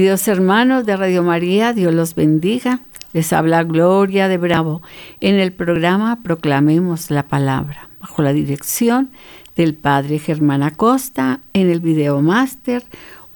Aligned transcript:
Queridos 0.00 0.28
hermanos 0.28 0.86
de 0.86 0.96
Radio 0.96 1.22
María, 1.22 1.74
Dios 1.74 1.92
los 1.92 2.14
bendiga. 2.14 2.80
Les 3.12 3.34
habla 3.34 3.64
Gloria 3.64 4.28
de 4.28 4.38
Bravo 4.38 4.80
en 5.20 5.34
el 5.34 5.52
programa 5.52 6.20
Proclamemos 6.22 7.10
la 7.10 7.24
Palabra, 7.28 7.90
bajo 8.00 8.22
la 8.22 8.32
dirección 8.32 9.10
del 9.56 9.74
Padre 9.74 10.18
Germán 10.18 10.62
Acosta, 10.62 11.40
en 11.52 11.68
el 11.68 11.80
video 11.80 12.22
máster 12.22 12.82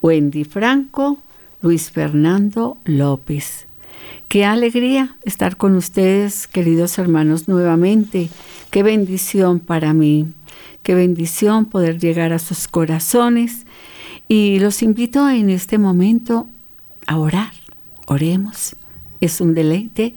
Wendy 0.01 0.45
Franco, 0.45 1.19
Luis 1.61 1.91
Fernando 1.91 2.79
López. 2.87 3.67
Qué 4.29 4.47
alegría 4.47 5.17
estar 5.27 5.59
con 5.59 5.77
ustedes, 5.77 6.47
queridos 6.47 6.97
hermanos, 6.99 7.47
nuevamente. 7.47 8.31
Qué 8.71 8.83
bendición 8.83 9.61
para 9.61 9.93
mí. 9.93 10.33
Qué 10.83 10.95
bendición 10.95 11.67
poder 11.67 11.99
llegar 11.99 12.33
a 12.33 12.39
sus 12.39 12.69
corazones. 12.69 13.67
Y 14.29 14.61
los 14.61 14.83
invito 14.83 15.29
en 15.29 15.51
este 15.51 15.77
momento 15.77 16.47
a 17.07 17.19
orar. 17.19 17.53
Oremos. 18.07 18.77
Es 19.21 19.41
un 19.41 19.55
deleite 19.55 20.15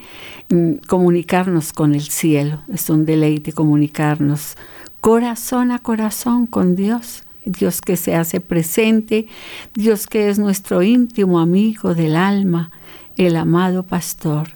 mm, 0.49 0.73
comunicarnos 0.87 1.73
con 1.73 1.95
el 1.95 2.03
cielo. 2.03 2.61
Es 2.73 2.89
un 2.89 3.05
deleite 3.05 3.53
comunicarnos 3.53 4.55
corazón 4.99 5.71
a 5.71 5.79
corazón 5.79 6.47
con 6.47 6.75
Dios. 6.75 7.23
Dios 7.45 7.79
que 7.79 7.95
se 7.95 8.13
hace 8.13 8.41
presente, 8.41 9.27
Dios 9.73 10.05
que 10.07 10.29
es 10.29 10.37
nuestro 10.37 10.83
íntimo 10.83 11.39
amigo 11.39 11.95
del 11.95 12.17
alma, 12.17 12.71
el 13.15 13.37
amado 13.37 13.83
pastor. 13.83 14.49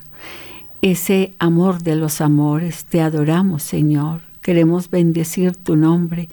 Ese 0.81 1.33
amor 1.39 1.83
de 1.83 1.95
los 1.95 2.19
amores, 2.19 2.85
te 2.85 3.01
adoramos 3.01 3.63
Señor. 3.63 4.21
Queremos 4.41 4.89
bendecir 4.89 5.55
tu 5.55 5.75
nombre. 5.75 6.27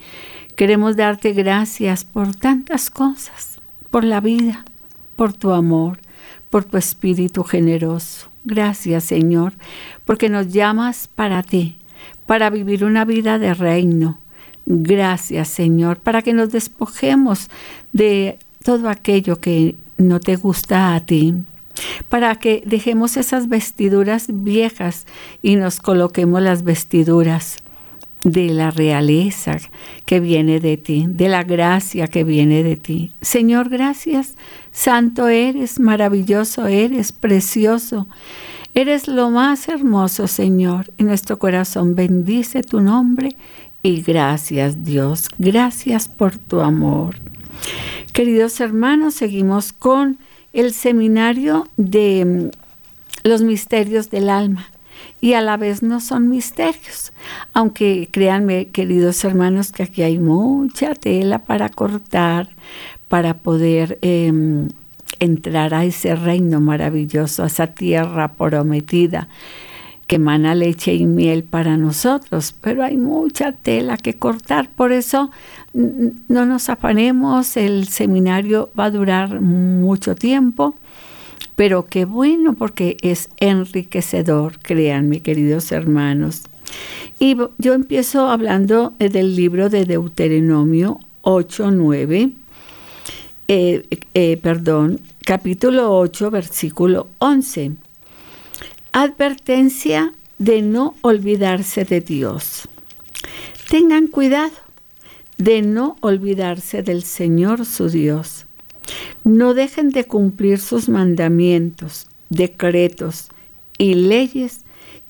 Queremos 0.56 0.96
darte 0.96 1.32
gracias 1.32 2.04
por 2.04 2.34
tantas 2.34 2.90
cosas, 2.90 3.60
por 3.90 4.02
la 4.02 4.20
vida, 4.20 4.64
por 5.18 5.32
tu 5.32 5.50
amor, 5.50 5.98
por 6.48 6.64
tu 6.64 6.76
espíritu 6.76 7.42
generoso. 7.42 8.28
Gracias 8.44 9.02
Señor, 9.02 9.52
porque 10.04 10.28
nos 10.28 10.52
llamas 10.52 11.08
para 11.08 11.42
ti, 11.42 11.76
para 12.26 12.50
vivir 12.50 12.84
una 12.84 13.04
vida 13.04 13.40
de 13.40 13.52
reino. 13.52 14.20
Gracias 14.64 15.48
Señor, 15.48 15.98
para 15.98 16.22
que 16.22 16.32
nos 16.32 16.52
despojemos 16.52 17.50
de 17.92 18.38
todo 18.62 18.88
aquello 18.88 19.40
que 19.40 19.74
no 19.96 20.20
te 20.20 20.36
gusta 20.36 20.94
a 20.94 21.00
ti, 21.00 21.34
para 22.08 22.36
que 22.36 22.62
dejemos 22.64 23.16
esas 23.16 23.48
vestiduras 23.48 24.26
viejas 24.30 25.04
y 25.42 25.56
nos 25.56 25.80
coloquemos 25.80 26.40
las 26.40 26.62
vestiduras 26.62 27.56
de 28.24 28.48
la 28.48 28.70
realeza 28.70 29.56
que 30.04 30.20
viene 30.20 30.60
de 30.60 30.76
ti, 30.76 31.06
de 31.08 31.28
la 31.28 31.44
gracia 31.44 32.08
que 32.08 32.24
viene 32.24 32.62
de 32.62 32.76
ti. 32.76 33.12
Señor, 33.20 33.68
gracias. 33.68 34.34
Santo 34.78 35.26
eres, 35.26 35.80
maravilloso 35.80 36.68
eres, 36.68 37.10
precioso. 37.10 38.06
Eres 38.76 39.08
lo 39.08 39.28
más 39.28 39.68
hermoso, 39.68 40.28
Señor. 40.28 40.92
Y 40.96 41.02
nuestro 41.02 41.36
corazón 41.36 41.96
bendice 41.96 42.62
tu 42.62 42.80
nombre. 42.80 43.30
Y 43.82 44.02
gracias, 44.02 44.84
Dios. 44.84 45.30
Gracias 45.36 46.06
por 46.06 46.38
tu 46.38 46.60
amor. 46.60 47.16
Queridos 48.12 48.60
hermanos, 48.60 49.14
seguimos 49.14 49.72
con 49.72 50.18
el 50.52 50.72
seminario 50.72 51.66
de 51.76 52.24
mm, 52.24 53.28
los 53.28 53.42
misterios 53.42 54.10
del 54.10 54.30
alma 54.30 54.68
y 55.20 55.32
a 55.32 55.40
la 55.40 55.56
vez 55.56 55.82
no 55.82 56.00
son 56.00 56.28
misterios. 56.28 57.12
Aunque 57.52 58.08
créanme, 58.12 58.68
queridos 58.68 59.24
hermanos, 59.24 59.72
que 59.72 59.82
aquí 59.82 60.02
hay 60.02 60.18
mucha 60.18 60.94
tela 60.94 61.40
para 61.40 61.68
cortar, 61.68 62.48
para 63.08 63.34
poder 63.34 63.98
em, 64.02 64.68
entrar 65.20 65.74
a 65.74 65.84
ese 65.84 66.14
reino 66.14 66.60
maravilloso, 66.60 67.42
a 67.42 67.46
esa 67.46 67.68
tierra 67.68 68.34
prometida 68.34 69.28
que 70.06 70.16
emana 70.16 70.54
leche 70.54 70.94
y 70.94 71.04
miel 71.04 71.44
para 71.44 71.76
nosotros, 71.76 72.54
pero 72.62 72.82
hay 72.82 72.96
mucha 72.96 73.52
tela 73.52 73.98
que 73.98 74.14
cortar, 74.14 74.70
por 74.70 74.90
eso 74.92 75.30
no 75.74 76.46
nos 76.46 76.70
afanemos, 76.70 77.58
el 77.58 77.86
seminario 77.88 78.70
va 78.78 78.86
a 78.86 78.90
durar 78.90 79.42
mucho 79.42 80.14
tiempo, 80.14 80.74
pero 81.56 81.84
qué 81.84 82.06
bueno 82.06 82.54
porque 82.54 82.96
es 83.02 83.28
enriquecedor, 83.36 84.58
créanme 84.60 85.20
queridos 85.20 85.72
hermanos. 85.72 86.44
Y 87.18 87.36
yo 87.58 87.74
empiezo 87.74 88.30
hablando 88.30 88.94
eh, 88.98 89.10
del 89.10 89.36
libro 89.36 89.68
de 89.68 89.84
Deuteronomio 89.84 91.00
8, 91.22 91.70
9, 91.70 92.30
eh, 93.48 93.82
eh, 94.14 94.38
perdón, 94.42 95.00
capítulo 95.24 95.98
8, 95.98 96.30
versículo 96.30 97.08
11 97.18 97.72
Advertencia 98.92 100.12
de 100.38 100.60
no 100.62 100.96
olvidarse 101.00 101.84
de 101.84 102.00
Dios. 102.00 102.68
Tengan 103.68 104.06
cuidado 104.06 104.52
de 105.38 105.62
no 105.62 105.96
olvidarse 106.00 106.82
del 106.82 107.02
Señor 107.02 107.64
su 107.64 107.88
Dios. 107.88 108.44
No 109.24 109.54
dejen 109.54 109.90
de 109.90 110.04
cumplir 110.04 110.58
sus 110.58 110.88
mandamientos, 110.88 112.06
decretos 112.28 113.28
y 113.78 113.94
leyes 113.94 114.60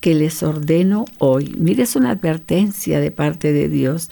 que 0.01 0.15
les 0.15 0.43
ordeno 0.43 1.05
hoy. 1.19 1.55
Mire, 1.59 1.83
es 1.83 1.97
una 1.97 2.11
advertencia 2.11 3.01
de 3.01 3.11
parte 3.11 3.53
de 3.53 3.69
Dios. 3.69 4.09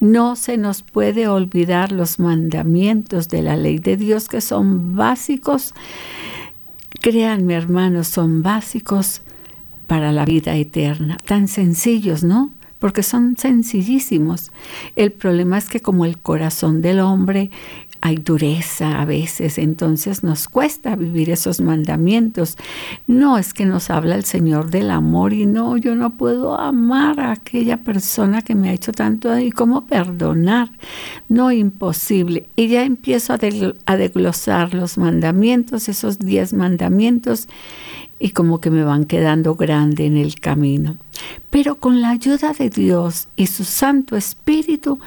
No 0.00 0.36
se 0.36 0.56
nos 0.56 0.82
puede 0.82 1.28
olvidar 1.28 1.92
los 1.92 2.18
mandamientos 2.18 3.28
de 3.28 3.42
la 3.42 3.56
ley 3.56 3.78
de 3.78 3.96
Dios 3.96 4.28
que 4.28 4.40
son 4.40 4.94
básicos 4.96 5.74
Créanme, 7.00 7.54
hermanos, 7.54 8.08
son 8.08 8.42
básicos 8.42 9.22
para 9.86 10.12
la 10.12 10.24
vida 10.24 10.56
eterna. 10.56 11.18
Tan 11.24 11.46
sencillos, 11.48 12.24
¿no? 12.24 12.50
Porque 12.78 13.02
son 13.02 13.36
sencillísimos. 13.36 14.50
El 14.96 15.12
problema 15.12 15.58
es 15.58 15.68
que 15.68 15.80
como 15.80 16.04
el 16.04 16.18
corazón 16.18 16.82
del 16.82 17.00
hombre 17.00 17.50
hay 18.00 18.16
dureza 18.16 19.00
a 19.00 19.04
veces, 19.04 19.58
entonces 19.58 20.22
nos 20.22 20.48
cuesta 20.48 20.96
vivir 20.96 21.30
esos 21.30 21.60
mandamientos. 21.60 22.56
No 23.06 23.38
es 23.38 23.54
que 23.54 23.64
nos 23.64 23.90
habla 23.90 24.14
el 24.14 24.24
Señor 24.24 24.70
del 24.70 24.90
amor 24.90 25.32
y 25.32 25.46
no, 25.46 25.76
yo 25.76 25.94
no 25.94 26.10
puedo 26.10 26.58
amar 26.58 27.20
a 27.20 27.32
aquella 27.32 27.78
persona 27.78 28.42
que 28.42 28.54
me 28.54 28.70
ha 28.70 28.72
hecho 28.72 28.92
tanto 28.92 29.38
y 29.38 29.50
cómo 29.50 29.86
perdonar. 29.86 30.70
No, 31.28 31.52
imposible. 31.52 32.46
Y 32.56 32.68
ya 32.68 32.84
empiezo 32.84 33.32
a, 33.32 33.38
a 33.86 33.96
desglosar 33.96 34.74
los 34.74 34.98
mandamientos, 34.98 35.88
esos 35.88 36.18
diez 36.18 36.52
mandamientos, 36.52 37.48
y 38.18 38.30
como 38.30 38.60
que 38.60 38.70
me 38.70 38.82
van 38.82 39.04
quedando 39.04 39.56
grande 39.56 40.06
en 40.06 40.16
el 40.16 40.40
camino. 40.40 40.96
Pero 41.50 41.76
con 41.76 42.00
la 42.00 42.10
ayuda 42.10 42.52
de 42.52 42.70
Dios 42.70 43.28
y 43.36 43.46
su 43.46 43.64
Santo 43.64 44.16
Espíritu, 44.16 44.98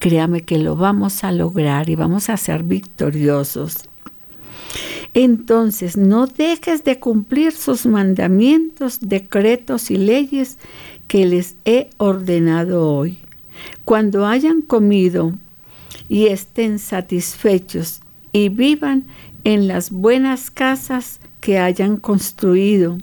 créame 0.00 0.40
que 0.40 0.58
lo 0.58 0.74
vamos 0.74 1.22
a 1.22 1.30
lograr 1.30 1.88
y 1.88 1.94
vamos 1.94 2.30
a 2.30 2.36
ser 2.36 2.64
victoriosos. 2.64 3.84
Entonces, 5.14 5.96
no 5.96 6.26
dejes 6.26 6.82
de 6.84 6.98
cumplir 6.98 7.52
sus 7.52 7.86
mandamientos, 7.86 8.98
decretos 9.00 9.90
y 9.90 9.96
leyes 9.96 10.58
que 11.06 11.26
les 11.26 11.54
he 11.64 11.90
ordenado 11.98 12.88
hoy. 12.88 13.18
Cuando 13.84 14.26
hayan 14.26 14.62
comido 14.62 15.34
y 16.08 16.26
estén 16.28 16.78
satisfechos 16.78 18.00
y 18.32 18.48
vivan 18.48 19.04
en 19.44 19.68
las 19.68 19.90
buenas 19.90 20.50
casas 20.50 21.20
que 21.40 21.58
hayan 21.58 21.96
construido 21.98 22.98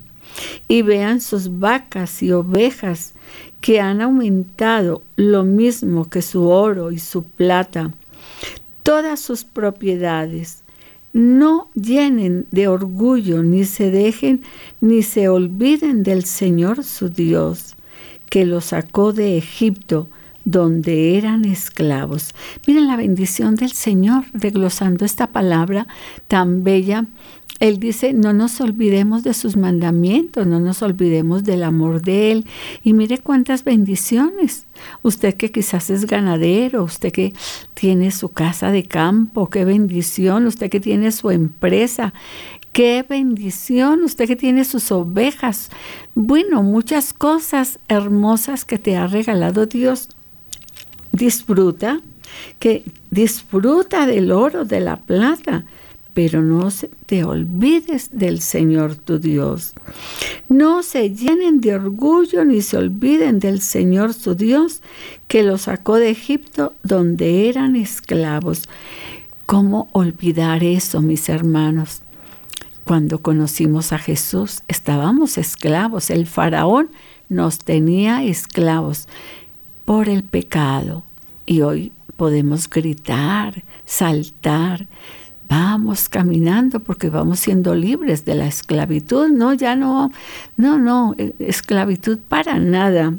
y 0.67 0.81
vean 0.81 1.21
sus 1.21 1.59
vacas 1.59 2.23
y 2.23 2.31
ovejas 2.31 3.13
que 3.61 3.79
han 3.79 4.01
aumentado 4.01 5.01
lo 5.15 5.43
mismo 5.43 6.09
que 6.09 6.21
su 6.21 6.47
oro 6.47 6.91
y 6.91 6.99
su 6.99 7.23
plata, 7.23 7.91
todas 8.83 9.19
sus 9.19 9.43
propiedades. 9.43 10.63
No 11.13 11.69
llenen 11.73 12.45
de 12.51 12.67
orgullo, 12.67 13.41
ni 13.41 13.65
se 13.65 13.89
dejen, 13.89 14.43
ni 14.81 15.01
se 15.01 15.29
olviden 15.29 16.03
del 16.03 16.25
Señor 16.25 16.83
su 16.83 17.09
Dios, 17.09 17.75
que 18.29 18.45
los 18.45 18.65
sacó 18.65 19.13
de 19.13 19.37
Egipto, 19.37 20.07
donde 20.45 21.17
eran 21.17 21.43
esclavos. 21.43 22.33
Miren 22.65 22.87
la 22.87 22.95
bendición 22.95 23.55
del 23.55 23.71
Señor, 23.71 24.25
desglosando 24.33 25.03
esta 25.03 25.27
palabra 25.27 25.87
tan 26.29 26.63
bella 26.63 27.05
él 27.59 27.79
dice, 27.79 28.13
no 28.13 28.33
nos 28.33 28.61
olvidemos 28.61 29.23
de 29.23 29.33
sus 29.33 29.57
mandamientos, 29.57 30.45
no 30.45 30.59
nos 30.59 30.83
olvidemos 30.83 31.43
del 31.43 31.63
amor 31.63 32.01
de 32.01 32.31
Él. 32.31 32.45
Y 32.83 32.93
mire 32.93 33.17
cuántas 33.17 33.63
bendiciones. 33.63 34.67
Usted 35.01 35.33
que 35.35 35.51
quizás 35.51 35.89
es 35.89 36.05
ganadero, 36.05 36.83
usted 36.83 37.11
que 37.11 37.33
tiene 37.73 38.11
su 38.11 38.29
casa 38.29 38.71
de 38.71 38.83
campo, 38.83 39.49
qué 39.49 39.65
bendición. 39.65 40.45
Usted 40.45 40.69
que 40.69 40.79
tiene 40.79 41.11
su 41.11 41.31
empresa, 41.31 42.13
qué 42.73 43.03
bendición. 43.07 44.03
Usted 44.03 44.27
que 44.27 44.35
tiene 44.35 44.63
sus 44.63 44.91
ovejas. 44.91 45.69
Bueno, 46.13 46.61
muchas 46.61 47.11
cosas 47.11 47.79
hermosas 47.87 48.65
que 48.65 48.77
te 48.77 48.97
ha 48.97 49.07
regalado 49.07 49.65
Dios. 49.65 50.09
disfruta, 51.11 52.01
que 52.59 52.83
disfruta 53.09 54.05
del 54.05 54.31
oro, 54.31 54.65
de 54.65 54.79
la 54.81 54.97
plata, 54.97 55.65
pero 56.17 56.41
no 56.41 56.69
te 57.05 57.23
olvides 57.23 58.09
del 58.11 58.41
Señor 58.41 58.95
tu 58.95 59.19
Dios. 59.19 59.73
No 60.49 60.81
se 60.81 61.11
llenen 61.11 61.61
de 61.61 61.75
orgullo 61.75 62.43
ni 62.43 62.63
se 62.63 62.75
olviden 62.75 63.37
del 63.37 63.61
Señor 63.61 64.15
su 64.15 64.33
Dios 64.33 64.81
que 65.27 65.43
los 65.43 65.61
sacó 65.61 65.97
de 65.97 66.09
Egipto 66.09 66.73
donde 66.81 67.47
eran 67.49 67.75
esclavos. 67.75 68.63
¿Cómo 69.45 69.89
olvidar 69.91 70.63
eso, 70.63 71.01
mis 71.01 71.29
hermanos? 71.29 72.01
Cuando 72.83 73.21
conocimos 73.21 73.93
a 73.93 73.99
Jesús 73.99 74.63
estábamos 74.67 75.37
esclavos. 75.37 76.09
El 76.09 76.25
faraón 76.25 76.89
nos 77.29 77.59
tenía 77.59 78.23
esclavos 78.23 79.07
por 79.85 80.09
el 80.09 80.23
pecado. 80.23 81.03
Y 81.45 81.61
hoy 81.61 81.91
podemos 82.15 82.67
gritar, 82.67 83.63
saltar, 83.85 84.87
vamos 85.47 86.09
caminando 86.09 86.79
porque 86.79 87.09
vamos 87.09 87.39
siendo 87.39 87.75
libres 87.75 88.25
de 88.25 88.35
la 88.35 88.47
esclavitud. 88.47 89.29
No, 89.29 89.53
ya 89.53 89.75
no, 89.75 90.11
no, 90.55 90.77
no, 90.77 91.15
eh, 91.17 91.33
esclavitud 91.39 92.19
para 92.19 92.59
nada. 92.59 93.13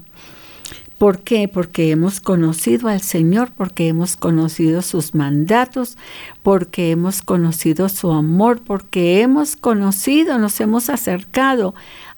¿Por 0.99 1.21
qué? 1.21 1.47
Porque 1.47 1.93
hemos 1.93 2.21
conocido 2.21 2.89
al 2.89 3.01
Señor, 3.01 3.53
porque 3.57 3.87
hemos 3.87 4.17
conocido 4.17 4.83
sus 4.83 5.15
mandatos, 5.15 5.97
porque 6.43 6.91
hemos 6.91 7.23
conocido 7.23 7.89
su 7.89 8.11
amor, 8.11 8.61
porque 8.65 9.23
hemos 9.23 9.55
conocido, 9.55 10.39
nos 10.39 10.61
hemos 10.61 10.91
acercado 10.91 11.75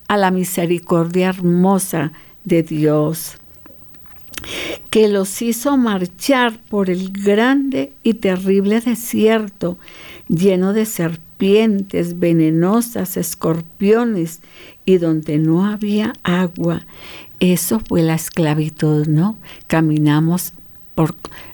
a 0.08 0.16
la 0.16 0.30
misericordia 0.30 1.28
hermosa 1.28 2.12
de 2.44 2.62
Dios 2.62 3.36
que 4.90 5.08
los 5.08 5.42
hizo 5.42 5.76
marchar 5.76 6.60
por 6.68 6.90
el 6.90 7.10
grande 7.12 7.92
y 8.02 8.14
terrible 8.14 8.80
desierto, 8.80 9.78
lleno 10.28 10.72
de 10.72 10.86
serpientes 10.86 12.18
venenosas, 12.18 13.16
escorpiones, 13.16 14.40
y 14.84 14.98
donde 14.98 15.38
no 15.38 15.66
había 15.66 16.12
agua. 16.22 16.84
Eso 17.38 17.80
fue 17.80 18.02
la 18.02 18.14
esclavitud, 18.14 19.06
¿no? 19.06 19.38
Caminamos 19.66 20.52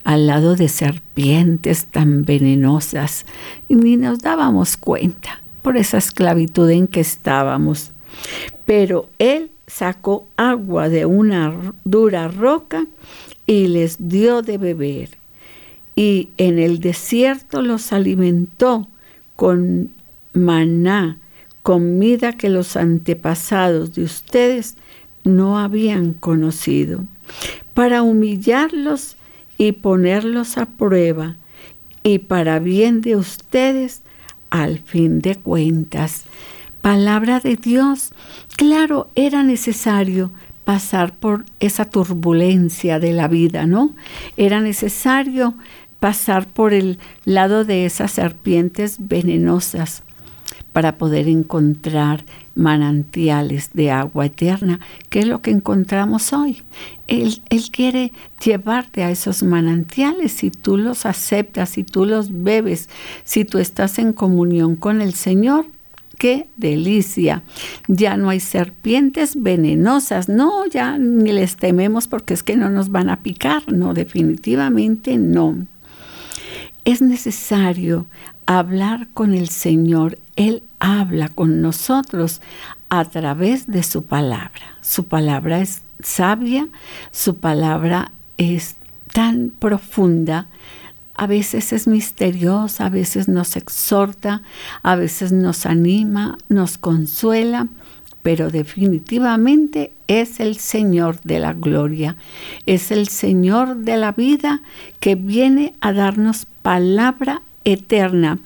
al 0.05 0.27
lado 0.27 0.57
de 0.57 0.69
serpientes 0.69 1.87
tan 1.87 2.25
venenosas 2.25 3.27
y 3.69 3.77
ni 3.77 3.97
nos 3.97 4.19
dábamos 4.19 4.77
cuenta 4.77 5.41
por 5.63 5.77
esa 5.77 5.99
esclavitud 5.99 6.69
en 6.71 6.89
que 6.89 7.01
estábamos. 7.01 7.93
Pero 8.65 9.09
Él 9.19 9.51
sacó 9.67 10.27
agua 10.37 10.89
de 10.89 11.07
una 11.07 11.75
dura 11.85 12.29
roca 12.29 12.87
y 13.47 13.69
les 13.69 14.09
dio 14.09 14.43
de 14.43 14.59
beber. 14.59 15.11
Y 15.95 16.31
en 16.37 16.59
el 16.59 16.81
desierto 16.81 17.63
los 17.63 17.93
alimentó 17.93 18.89
con 19.35 19.91
maná, 20.33 21.19
comida 21.63 22.35
que 22.35 22.49
los 22.49 22.77
antepasados 22.77 23.95
de 23.95 24.05
ustedes 24.05 24.77
no 25.25 25.59
habían 25.59 26.13
conocido, 26.13 27.05
para 27.75 28.03
humillarlos 28.03 29.17
y 29.59 29.73
ponerlos 29.73 30.59
a 30.59 30.67
prueba, 30.67 31.37
y 32.03 32.21
para 32.21 32.61
bien 32.61 33.01
de 33.01 33.17
ustedes 33.17 34.03
al 34.51 34.79
fin 34.79 35.21
de 35.21 35.35
cuentas 35.35 36.25
palabra 36.87 37.41
de 37.41 37.57
Dios. 37.57 38.13
Claro, 38.57 39.11
era 39.17 39.43
necesario 39.43 40.31
pasar 40.65 41.17
por 41.17 41.45
esa 41.59 41.87
turbulencia 41.87 43.01
de 43.01 43.13
la 43.13 43.27
vida, 43.27 43.67
¿no? 43.67 43.91
Era 44.37 44.61
necesario 44.61 45.55
pasar 45.99 46.47
por 46.47 46.73
el 46.73 47.01
lado 47.25 47.65
de 47.65 47.87
esas 47.87 48.13
serpientes 48.13 48.99
venenosas 49.01 50.05
para 50.73 50.97
poder 50.97 51.27
encontrar 51.27 52.25
manantiales 52.55 53.71
de 53.73 53.91
agua 53.91 54.27
eterna, 54.27 54.79
que 55.11 55.19
es 55.19 55.27
lo 55.27 55.43
que 55.43 55.51
encontramos 55.51 56.33
hoy. 56.33 56.63
Él, 57.09 57.43
él, 57.51 57.65
quiere 57.73 58.13
llevarte 58.45 59.03
a 59.03 59.11
esos 59.11 59.43
manantiales 59.43 60.31
si 60.31 60.53
tú 60.53 60.77
los 60.77 61.05
aceptas, 61.05 61.71
si 61.71 61.83
tú 61.83 62.05
los 62.05 62.45
bebes, 62.45 62.89
si 63.25 63.45
tú 63.45 63.59
estás 63.59 63.99
en 63.99 64.13
comunión 64.13 64.77
con 64.77 65.03
el 65.03 65.15
Señor 65.15 65.67
qué 66.19 66.49
delicia. 66.57 67.43
Ya 67.89 68.17
no 68.17 68.29
hay 68.31 68.41
serpientes 68.41 69.43
venenosas, 69.43 70.29
no, 70.29 70.67
ya 70.67 70.99
ni 70.99 71.33
les 71.33 71.57
tememos 71.57 72.09
porque 72.09 72.35
es 72.35 72.43
que 72.43 72.57
no 72.57 72.71
nos 72.71 72.91
van 72.91 73.11
a 73.11 73.23
picar, 73.23 73.73
no, 73.73 73.95
definitivamente 73.95 75.19
no. 75.19 75.67
Es 76.85 77.03
necesario 77.03 78.07
hablar 78.47 79.09
con 79.13 79.35
el 79.35 79.49
Señor, 79.49 80.19
Él 80.37 80.63
habla 80.79 81.29
con 81.29 81.61
nosotros 81.61 82.41
a 82.89 83.05
través 83.05 83.67
de 83.67 83.83
su 83.83 84.05
palabra. 84.05 84.77
Su 84.81 85.07
palabra 85.07 85.61
es 85.61 85.83
sabia, 86.03 86.69
su 87.11 87.39
palabra 87.39 88.13
es 88.39 88.77
tan 89.13 89.51
profunda 89.51 90.47
a 91.17 91.27
veces 91.27 91.73
es 91.73 91.87
misteriosa, 91.87 92.87
a 92.87 92.91
veces 92.91 93.29
nos 93.29 93.57
exhorta, 93.57 94.43
a 94.83 94.97
veces 94.97 95.33
nos 95.33 95.67
anima, 95.67 96.39
nos 96.49 96.79
consuela, 96.79 97.69
pero 98.23 98.51
definitivamente 98.51 99.93
es 100.09 100.41
el 100.41 100.57
Señor 100.57 101.21
de 101.23 101.39
la 101.39 101.53
gloria, 101.53 102.17
es 102.67 102.91
el 102.91 103.09
Señor 103.09 103.77
de 103.77 103.97
la 103.97 104.13
vida 104.13 104.63
que 105.01 105.15
viene 105.15 105.75
a 105.81 105.93
darnos 105.93 106.47
palabra 106.63 107.43
eterna 107.65 108.39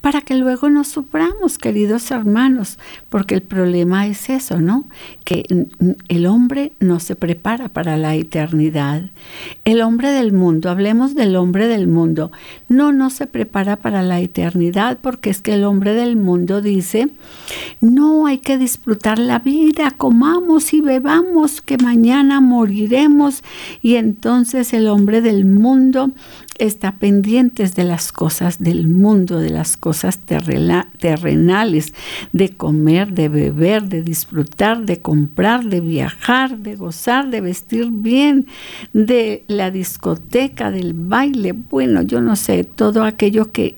para 0.00 0.22
que 0.22 0.34
luego 0.34 0.70
nos 0.70 0.88
suframos, 0.88 1.58
queridos 1.58 2.10
hermanos, 2.10 2.78
porque 3.10 3.34
el 3.34 3.42
problema 3.42 4.06
es 4.06 4.30
eso, 4.30 4.58
¿no? 4.60 4.84
Que 5.24 5.44
el 6.08 6.26
hombre 6.26 6.72
no 6.80 7.00
se 7.00 7.16
prepara 7.16 7.68
para 7.68 7.98
la 7.98 8.14
eternidad. 8.14 9.02
El 9.64 9.82
hombre 9.82 10.10
del 10.10 10.32
mundo, 10.32 10.70
hablemos 10.70 11.14
del 11.14 11.36
hombre 11.36 11.68
del 11.68 11.86
mundo, 11.86 12.32
no, 12.68 12.92
no 12.92 13.10
se 13.10 13.26
prepara 13.26 13.76
para 13.76 14.02
la 14.02 14.20
eternidad 14.20 14.98
porque 15.02 15.28
es 15.28 15.42
que 15.42 15.54
el 15.54 15.64
hombre 15.64 15.92
del 15.92 16.16
mundo 16.16 16.62
dice, 16.62 17.10
no 17.80 18.26
hay 18.26 18.38
que 18.38 18.56
disfrutar 18.56 19.18
la 19.18 19.38
vida, 19.38 19.90
comamos 19.90 20.72
y 20.72 20.80
bebamos, 20.80 21.60
que 21.60 21.76
mañana 21.76 22.40
moriremos. 22.40 23.42
Y 23.82 23.96
entonces 23.96 24.72
el 24.72 24.88
hombre 24.88 25.20
del 25.20 25.44
mundo 25.44 26.10
está 26.58 26.92
pendientes 26.92 27.74
de 27.74 27.84
las 27.84 28.12
cosas 28.12 28.62
del 28.62 28.88
mundo, 28.88 29.38
de 29.38 29.50
las 29.50 29.76
cosas 29.76 29.89
terrenales, 30.98 31.94
de 32.32 32.50
comer, 32.50 33.12
de 33.12 33.28
beber, 33.28 33.84
de 33.88 34.02
disfrutar, 34.02 34.84
de 34.84 35.00
comprar, 35.00 35.64
de 35.64 35.80
viajar, 35.80 36.58
de 36.58 36.76
gozar, 36.76 37.30
de 37.30 37.40
vestir 37.40 37.88
bien, 37.90 38.46
de 38.92 39.44
la 39.48 39.70
discoteca, 39.70 40.70
del 40.70 40.94
baile, 40.94 41.52
bueno, 41.52 42.02
yo 42.02 42.20
no 42.20 42.36
sé, 42.36 42.64
todo 42.64 43.04
aquello 43.04 43.52
que, 43.52 43.76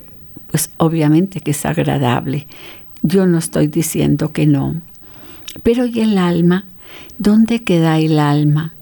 pues 0.49 0.71
obviamente 0.76 1.40
que 1.40 1.52
es 1.52 1.64
agradable. 1.66 2.47
Yo 3.02 3.26
no 3.26 3.38
estoy 3.38 3.66
diciendo 3.66 4.33
que 4.33 4.47
no. 4.47 4.81
Pero 5.62 5.87
¿y 5.87 6.00
el 6.00 6.19
alma? 6.19 6.66
¿Dónde 7.19 7.62
queda 7.64 7.99
el 7.99 8.19
alma? 8.19 8.75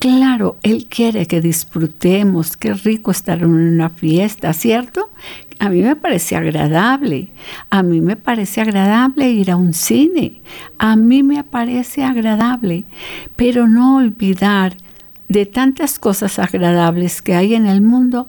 Claro, 0.00 0.56
Él 0.62 0.86
quiere 0.86 1.26
que 1.26 1.42
disfrutemos, 1.42 2.56
qué 2.56 2.72
rico 2.72 3.10
estar 3.10 3.42
en 3.42 3.50
una 3.50 3.90
fiesta, 3.90 4.54
¿cierto? 4.54 5.10
A 5.58 5.68
mí 5.68 5.82
me 5.82 5.94
parece 5.94 6.36
agradable, 6.36 7.32
a 7.68 7.82
mí 7.82 8.00
me 8.00 8.16
parece 8.16 8.62
agradable 8.62 9.30
ir 9.30 9.50
a 9.50 9.56
un 9.56 9.74
cine, 9.74 10.40
a 10.78 10.96
mí 10.96 11.22
me 11.22 11.44
parece 11.44 12.02
agradable, 12.02 12.84
pero 13.36 13.68
no 13.68 13.96
olvidar 13.96 14.74
de 15.28 15.44
tantas 15.44 15.98
cosas 15.98 16.38
agradables 16.38 17.20
que 17.20 17.34
hay 17.34 17.54
en 17.54 17.66
el 17.66 17.82
mundo, 17.82 18.26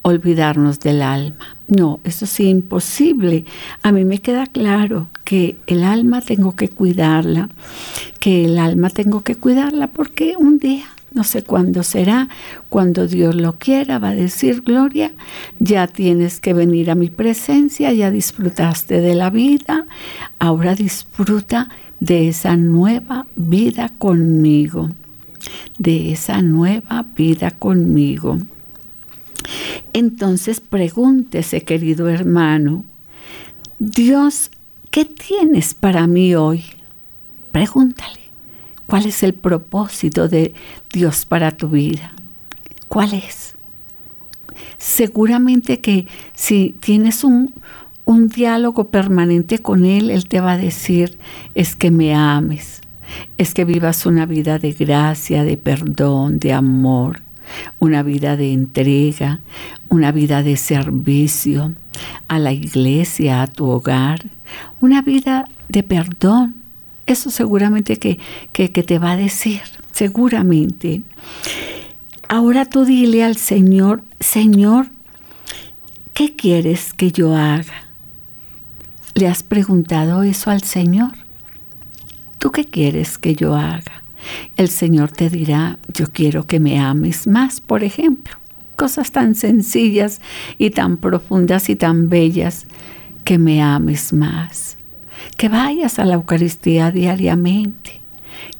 olvidarnos 0.00 0.80
del 0.80 1.02
alma. 1.02 1.58
No, 1.68 2.00
eso 2.04 2.24
sí, 2.24 2.48
imposible. 2.48 3.44
A 3.82 3.92
mí 3.92 4.06
me 4.06 4.18
queda 4.18 4.46
claro 4.46 5.08
que 5.24 5.58
el 5.66 5.84
alma 5.84 6.22
tengo 6.22 6.56
que 6.56 6.68
cuidarla, 6.68 7.50
que 8.18 8.46
el 8.46 8.58
alma 8.58 8.88
tengo 8.88 9.22
que 9.22 9.36
cuidarla 9.36 9.88
porque 9.88 10.34
un 10.38 10.58
día, 10.58 10.86
no 11.14 11.24
sé 11.24 11.42
cuándo 11.42 11.82
será, 11.82 12.28
cuando 12.68 13.06
Dios 13.06 13.34
lo 13.34 13.58
quiera, 13.58 13.98
va 13.98 14.08
a 14.08 14.14
decir, 14.14 14.62
Gloria, 14.62 15.12
ya 15.58 15.86
tienes 15.86 16.40
que 16.40 16.54
venir 16.54 16.90
a 16.90 16.94
mi 16.94 17.10
presencia, 17.10 17.92
ya 17.92 18.10
disfrutaste 18.10 19.00
de 19.00 19.14
la 19.14 19.30
vida, 19.30 19.86
ahora 20.38 20.74
disfruta 20.74 21.68
de 22.00 22.28
esa 22.28 22.56
nueva 22.56 23.26
vida 23.36 23.90
conmigo, 23.98 24.90
de 25.78 26.12
esa 26.12 26.42
nueva 26.42 27.04
vida 27.16 27.50
conmigo. 27.50 28.38
Entonces 29.92 30.60
pregúntese, 30.60 31.62
querido 31.62 32.08
hermano, 32.08 32.84
Dios, 33.78 34.50
¿qué 34.90 35.04
tienes 35.04 35.74
para 35.74 36.06
mí 36.06 36.34
hoy? 36.34 36.64
Pregúntale, 37.50 38.21
¿cuál 38.92 39.06
es 39.06 39.22
el 39.22 39.32
propósito 39.32 40.28
de 40.28 40.52
Dios 40.92 41.24
para 41.24 41.52
tu 41.52 41.70
vida? 41.70 42.12
¿Cuál 42.88 43.14
es? 43.14 43.54
Seguramente 44.76 45.80
que 45.80 46.06
si 46.34 46.76
tienes 46.78 47.24
un, 47.24 47.54
un 48.04 48.28
diálogo 48.28 48.90
permanente 48.90 49.60
con 49.60 49.86
Él, 49.86 50.10
Él 50.10 50.28
te 50.28 50.42
va 50.42 50.52
a 50.52 50.58
decir, 50.58 51.16
es 51.54 51.74
que 51.74 51.90
me 51.90 52.14
ames, 52.14 52.82
es 53.38 53.54
que 53.54 53.64
vivas 53.64 54.04
una 54.04 54.26
vida 54.26 54.58
de 54.58 54.72
gracia, 54.72 55.42
de 55.42 55.56
perdón, 55.56 56.38
de 56.38 56.52
amor, 56.52 57.22
una 57.78 58.02
vida 58.02 58.36
de 58.36 58.52
entrega, 58.52 59.40
una 59.88 60.12
vida 60.12 60.42
de 60.42 60.58
servicio 60.58 61.72
a 62.28 62.38
la 62.38 62.52
iglesia, 62.52 63.40
a 63.40 63.46
tu 63.46 63.70
hogar, 63.70 64.20
una 64.82 65.00
vida 65.00 65.46
de 65.70 65.82
perdón. 65.82 66.61
Eso 67.06 67.30
seguramente 67.30 67.98
que, 67.98 68.18
que, 68.52 68.68
te 68.68 68.98
va 68.98 69.12
a 69.12 69.16
decir, 69.16 69.60
seguramente. 69.92 71.02
Ahora 72.28 72.64
tú 72.64 72.84
dile 72.84 73.24
al 73.24 73.36
Señor, 73.36 74.02
Señor, 74.20 74.86
¿qué 76.14 76.36
quieres 76.36 76.94
que 76.94 77.10
yo 77.10 77.34
haga? 77.34 77.88
¿Le 79.14 79.26
has 79.26 79.42
preguntado 79.42 80.22
eso 80.22 80.50
al 80.50 80.62
Señor? 80.62 81.12
¿Tú 82.38 82.50
qué 82.50 82.64
quieres 82.64 83.18
que 83.18 83.34
yo 83.34 83.54
haga? 83.54 84.02
El 84.56 84.68
Señor 84.68 85.10
te 85.10 85.28
dirá, 85.28 85.78
yo 85.92 86.10
quiero 86.12 86.46
que 86.46 86.60
me 86.60 86.78
ames 86.78 87.26
más, 87.26 87.60
por 87.60 87.82
ejemplo. 87.84 88.36
Cosas 88.76 89.12
tan 89.12 89.34
sencillas 89.34 90.20
y 90.58 90.70
tan 90.70 90.96
profundas 90.96 91.68
y 91.68 91.76
tan 91.76 92.08
bellas, 92.08 92.66
que 93.24 93.38
me 93.38 93.62
ames 93.62 94.12
más. 94.12 94.76
Que 95.36 95.48
vayas 95.48 95.98
a 95.98 96.04
la 96.04 96.14
Eucaristía 96.14 96.90
diariamente, 96.90 98.00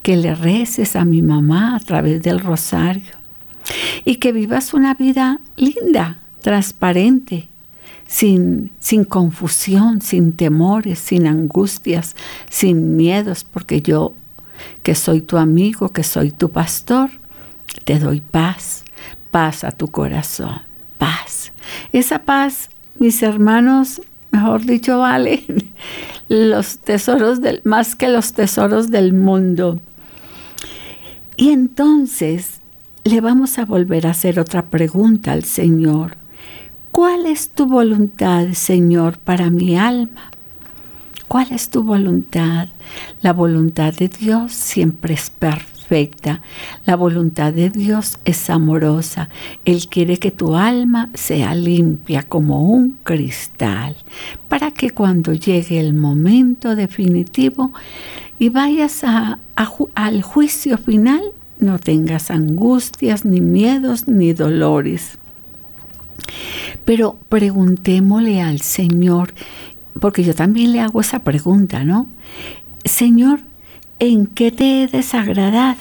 que 0.02 0.16
le 0.16 0.34
reces 0.34 0.96
a 0.96 1.04
mi 1.04 1.22
mamá 1.22 1.76
a 1.76 1.80
través 1.80 2.22
del 2.22 2.40
rosario 2.40 3.22
y 4.04 4.16
que 4.16 4.32
vivas 4.32 4.74
una 4.74 4.94
vida 4.94 5.40
linda, 5.56 6.18
transparente, 6.40 7.48
sin, 8.06 8.72
sin 8.78 9.04
confusión, 9.04 10.02
sin 10.02 10.32
temores, 10.32 10.98
sin 10.98 11.26
angustias, 11.26 12.16
sin 12.50 12.96
miedos, 12.96 13.44
porque 13.44 13.80
yo, 13.80 14.14
que 14.82 14.94
soy 14.94 15.22
tu 15.22 15.38
amigo, 15.38 15.90
que 15.90 16.02
soy 16.02 16.30
tu 16.30 16.50
pastor, 16.50 17.10
te 17.84 17.98
doy 17.98 18.20
paz, 18.20 18.84
paz 19.30 19.64
a 19.64 19.70
tu 19.70 19.88
corazón, 19.88 20.60
paz. 20.98 21.52
Esa 21.92 22.20
paz, 22.20 22.68
mis 22.98 23.22
hermanos, 23.22 24.02
mejor 24.30 24.64
dicho, 24.64 24.98
vale 25.00 25.44
los 26.32 26.78
tesoros 26.78 27.42
del, 27.42 27.60
más 27.64 27.94
que 27.94 28.08
los 28.08 28.32
tesoros 28.32 28.90
del 28.90 29.12
mundo. 29.12 29.80
Y 31.36 31.50
entonces 31.50 32.60
le 33.04 33.20
vamos 33.20 33.58
a 33.58 33.66
volver 33.66 34.06
a 34.06 34.10
hacer 34.10 34.40
otra 34.40 34.66
pregunta 34.66 35.32
al 35.32 35.44
Señor. 35.44 36.16
¿Cuál 36.90 37.26
es 37.26 37.50
tu 37.50 37.66
voluntad, 37.66 38.48
Señor, 38.52 39.18
para 39.18 39.50
mi 39.50 39.76
alma? 39.76 40.30
¿Cuál 41.28 41.52
es 41.52 41.68
tu 41.68 41.82
voluntad? 41.82 42.68
La 43.20 43.32
voluntad 43.32 43.92
de 43.92 44.08
Dios 44.08 44.52
siempre 44.52 45.14
es 45.14 45.30
perfecta. 45.30 45.81
La 46.86 46.96
voluntad 46.96 47.52
de 47.52 47.68
Dios 47.68 48.18
es 48.24 48.48
amorosa. 48.48 49.28
Él 49.66 49.88
quiere 49.88 50.16
que 50.16 50.30
tu 50.30 50.56
alma 50.56 51.10
sea 51.12 51.54
limpia 51.54 52.22
como 52.22 52.64
un 52.64 52.96
cristal, 53.02 53.96
para 54.48 54.70
que 54.70 54.90
cuando 54.90 55.34
llegue 55.34 55.78
el 55.78 55.92
momento 55.92 56.74
definitivo 56.76 57.72
y 58.38 58.48
vayas 58.48 59.04
al 59.04 60.22
juicio 60.22 60.78
final, 60.78 61.20
no 61.58 61.78
tengas 61.78 62.30
angustias, 62.30 63.26
ni 63.26 63.42
miedos, 63.42 64.08
ni 64.08 64.32
dolores. 64.32 65.18
Pero 66.86 67.18
preguntémosle 67.28 68.40
al 68.40 68.62
Señor, 68.62 69.34
porque 70.00 70.24
yo 70.24 70.34
también 70.34 70.72
le 70.72 70.80
hago 70.80 71.02
esa 71.02 71.18
pregunta, 71.18 71.84
¿no? 71.84 72.08
Señor, 72.84 73.40
¿en 74.02 74.26
qué 74.26 74.50
te 74.50 74.82
he 74.82 74.88
desagradado? 74.88 75.78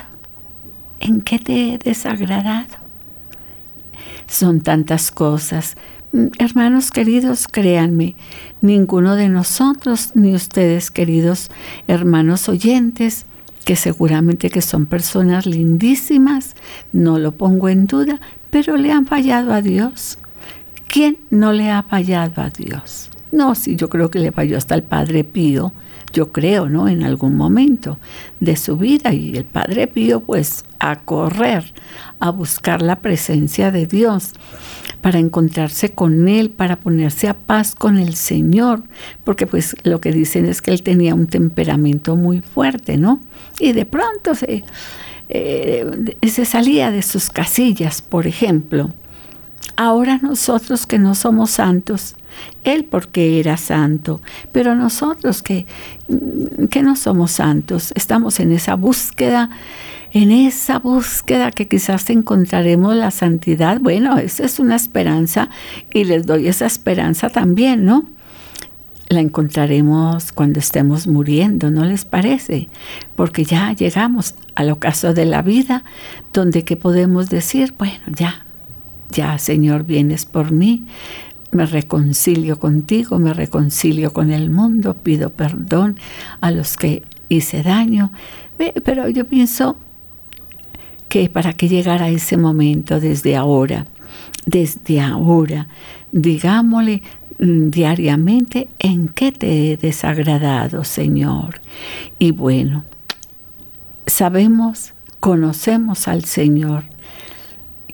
¿En 1.00 1.22
qué 1.22 1.40
te 1.40 1.74
he 1.74 1.78
desagradado? 1.80 2.68
Son 4.28 4.62
tantas 4.62 5.10
cosas. 5.10 5.75
Mm, 6.12 6.28
hermanos 6.38 6.92
queridos, 6.92 7.48
créanme, 7.48 8.16
ninguno 8.62 9.16
de 9.16 9.28
nosotros, 9.28 10.12
ni 10.13 10.36
ustedes 10.36 10.92
queridos 10.92 11.50
hermanos 11.88 12.48
oyentes, 12.48 13.25
que 13.66 13.75
seguramente 13.75 14.51
que 14.51 14.62
son 14.62 14.86
personas 14.86 15.48
lindísimas, 15.48 16.56
no 16.94 17.18
lo 17.18 17.32
pongo 17.32 17.70
en 17.70 17.88
duda, 17.88 18.22
pero 18.51 18.78
le 18.78 18.92
han 18.92 19.08
fallado 19.08 19.51
a 19.51 19.63
Dios. 19.63 20.20
¿Quién 20.88 21.18
no 21.32 21.54
le 21.54 21.72
ha 21.72 21.82
fallado 21.82 22.44
a 22.44 22.51
Dios? 22.51 23.10
No, 23.32 23.56
sí, 23.56 23.75
yo 23.78 23.90
creo 23.90 24.12
que 24.12 24.20
le 24.20 24.32
falló 24.32 24.60
hasta 24.60 24.75
el 24.75 24.84
Padre 24.84 25.24
Pío, 25.24 25.74
yo 26.13 26.32
creo, 26.32 26.70
¿no? 26.70 26.88
En 26.88 27.03
algún 27.03 27.36
momento 27.36 27.98
de 28.39 28.56
su 28.56 28.77
vida 28.77 29.13
y 29.13 29.38
el 29.38 29.46
Padre 29.46 29.88
Pío 29.88 30.22
pues 30.22 30.65
a 30.80 31.00
correr, 31.00 31.74
a 32.20 32.30
buscar 32.30 32.82
la 32.82 32.98
presencia 33.00 33.72
de 33.72 33.86
Dios, 33.86 34.34
para 35.01 35.20
encontrarse 35.20 35.91
con 35.91 36.27
Él, 36.27 36.51
para 36.51 36.75
ponerse 36.75 37.27
a 37.27 37.34
paz 37.34 37.74
con 37.74 37.98
el 37.98 38.15
Señor, 38.15 38.84
porque 39.24 39.48
pues 39.48 39.75
lo 39.84 40.00
que 40.00 40.12
dicen 40.12 40.46
es 40.46 40.62
que 40.62 40.72
Él 40.72 40.84
tenía 40.84 41.15
un 41.15 41.27
temperamento 41.27 42.15
muy 42.15 42.41
fuerte, 42.41 42.98
¿no? 42.98 43.20
Y 43.60 43.72
de 43.72 43.86
pronto 43.86 44.36
se, 44.36 44.63
eh, 45.30 46.15
se 46.27 46.46
salía 46.46 46.91
de 46.91 47.01
sus 47.01 47.30
casillas, 47.30 48.01
por 48.01 48.27
ejemplo 48.27 48.91
Ahora 49.75 50.20
nosotros 50.22 50.86
que 50.86 51.00
no 51.00 51.15
somos 51.15 51.51
santos, 51.51 52.15
Él 52.64 52.86
porque 52.86 53.40
era 53.40 53.58
santo, 53.58 54.22
pero 54.52 54.76
nosotros 54.76 55.42
que, 55.42 55.66
que 56.70 56.84
no 56.84 56.96
somos 56.96 57.32
santos, 57.32 57.92
estamos 57.96 58.40
en 58.40 58.52
esa 58.52 58.76
búsqueda, 58.76 59.50
en 60.14 60.32
esa 60.32 60.80
búsqueda 60.80 61.52
que 61.52 61.68
quizás 61.68 62.10
encontraremos 62.10 62.96
la 62.96 63.12
santidad. 63.12 63.80
Bueno, 63.80 64.18
esa 64.18 64.46
es 64.46 64.60
una 64.60 64.76
esperanza 64.76 65.50
y 65.94 66.04
les 66.04 66.26
doy 66.26 66.48
esa 66.48 66.66
esperanza 66.66 67.30
también, 67.30 67.86
¿no? 67.86 68.06
la 69.12 69.20
encontraremos 69.20 70.32
cuando 70.32 70.60
estemos 70.60 71.06
muriendo, 71.06 71.70
¿no 71.70 71.84
les 71.84 72.06
parece? 72.06 72.70
Porque 73.16 73.44
ya 73.44 73.74
llegamos 73.74 74.36
al 74.56 74.72
ocaso 74.72 75.14
de 75.14 75.26
la 75.26 75.42
vida 75.42 75.84
donde 76.32 76.64
que 76.64 76.78
podemos 76.78 77.30
decir, 77.30 77.74
bueno, 77.78 78.00
ya, 78.08 78.46
ya 79.10 79.38
Señor 79.38 79.84
vienes 79.84 80.26
por 80.26 80.52
mí, 80.52 80.86
me 81.51 81.65
reconcilio 81.65 82.60
contigo, 82.60 83.20
me 83.20 83.34
reconcilio 83.34 84.13
con 84.13 84.31
el 84.31 84.50
mundo, 84.50 84.93
pido 84.96 85.29
perdón 85.29 85.98
a 86.39 86.51
los 86.51 86.77
que 86.77 87.03
hice 87.29 87.63
daño, 87.63 88.12
pero 88.84 89.10
yo 89.10 89.25
pienso 89.25 89.77
que 91.10 91.29
para 91.29 91.53
que 91.53 91.67
llegara 91.67 92.10
ese 92.10 92.38
momento 92.38 93.00
desde 93.00 93.36
ahora, 93.36 93.86
desde 94.46 95.01
ahora, 95.01 95.67
digámosle 96.12 97.01
mm, 97.39 97.70
diariamente 97.70 98.70
en 98.79 99.10
qué 99.10 99.31
te 99.31 99.74
he 99.74 99.77
desagradado, 99.77 100.84
Señor. 100.86 101.60
Y 102.17 102.31
bueno, 102.31 102.86
sabemos, 104.05 104.93
conocemos 105.20 106.08
al 106.08 106.24
Señor 106.24 106.86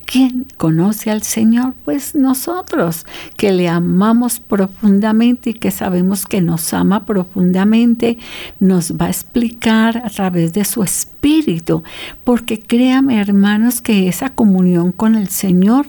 ¿Quién 0.09 0.45
conoce 0.55 1.11
al 1.11 1.21
Señor? 1.21 1.73
Pues 1.83 2.15
nosotros, 2.15 3.05
que 3.35 3.51
le 3.51 3.67
amamos 3.67 4.39
profundamente 4.39 5.49
y 5.49 5.53
que 5.53 5.69
sabemos 5.69 6.25
que 6.25 6.39
nos 6.39 6.73
ama 6.73 7.05
profundamente, 7.05 8.17
nos 8.61 8.93
va 8.93 9.07
a 9.07 9.09
explicar 9.09 9.97
a 10.05 10.09
través 10.09 10.53
de 10.53 10.63
su 10.63 10.81
Espíritu, 10.81 11.83
porque 12.23 12.57
créame 12.57 13.19
hermanos 13.19 13.81
que 13.81 14.07
esa 14.07 14.29
comunión 14.29 14.93
con 14.93 15.15
el 15.15 15.27
Señor 15.27 15.87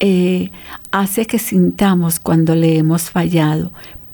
eh, 0.00 0.50
hace 0.90 1.26
que 1.26 1.38
sintamos 1.38 2.18
cuando 2.18 2.54
le 2.54 2.78
hemos 2.78 3.10
fallado, 3.10 3.72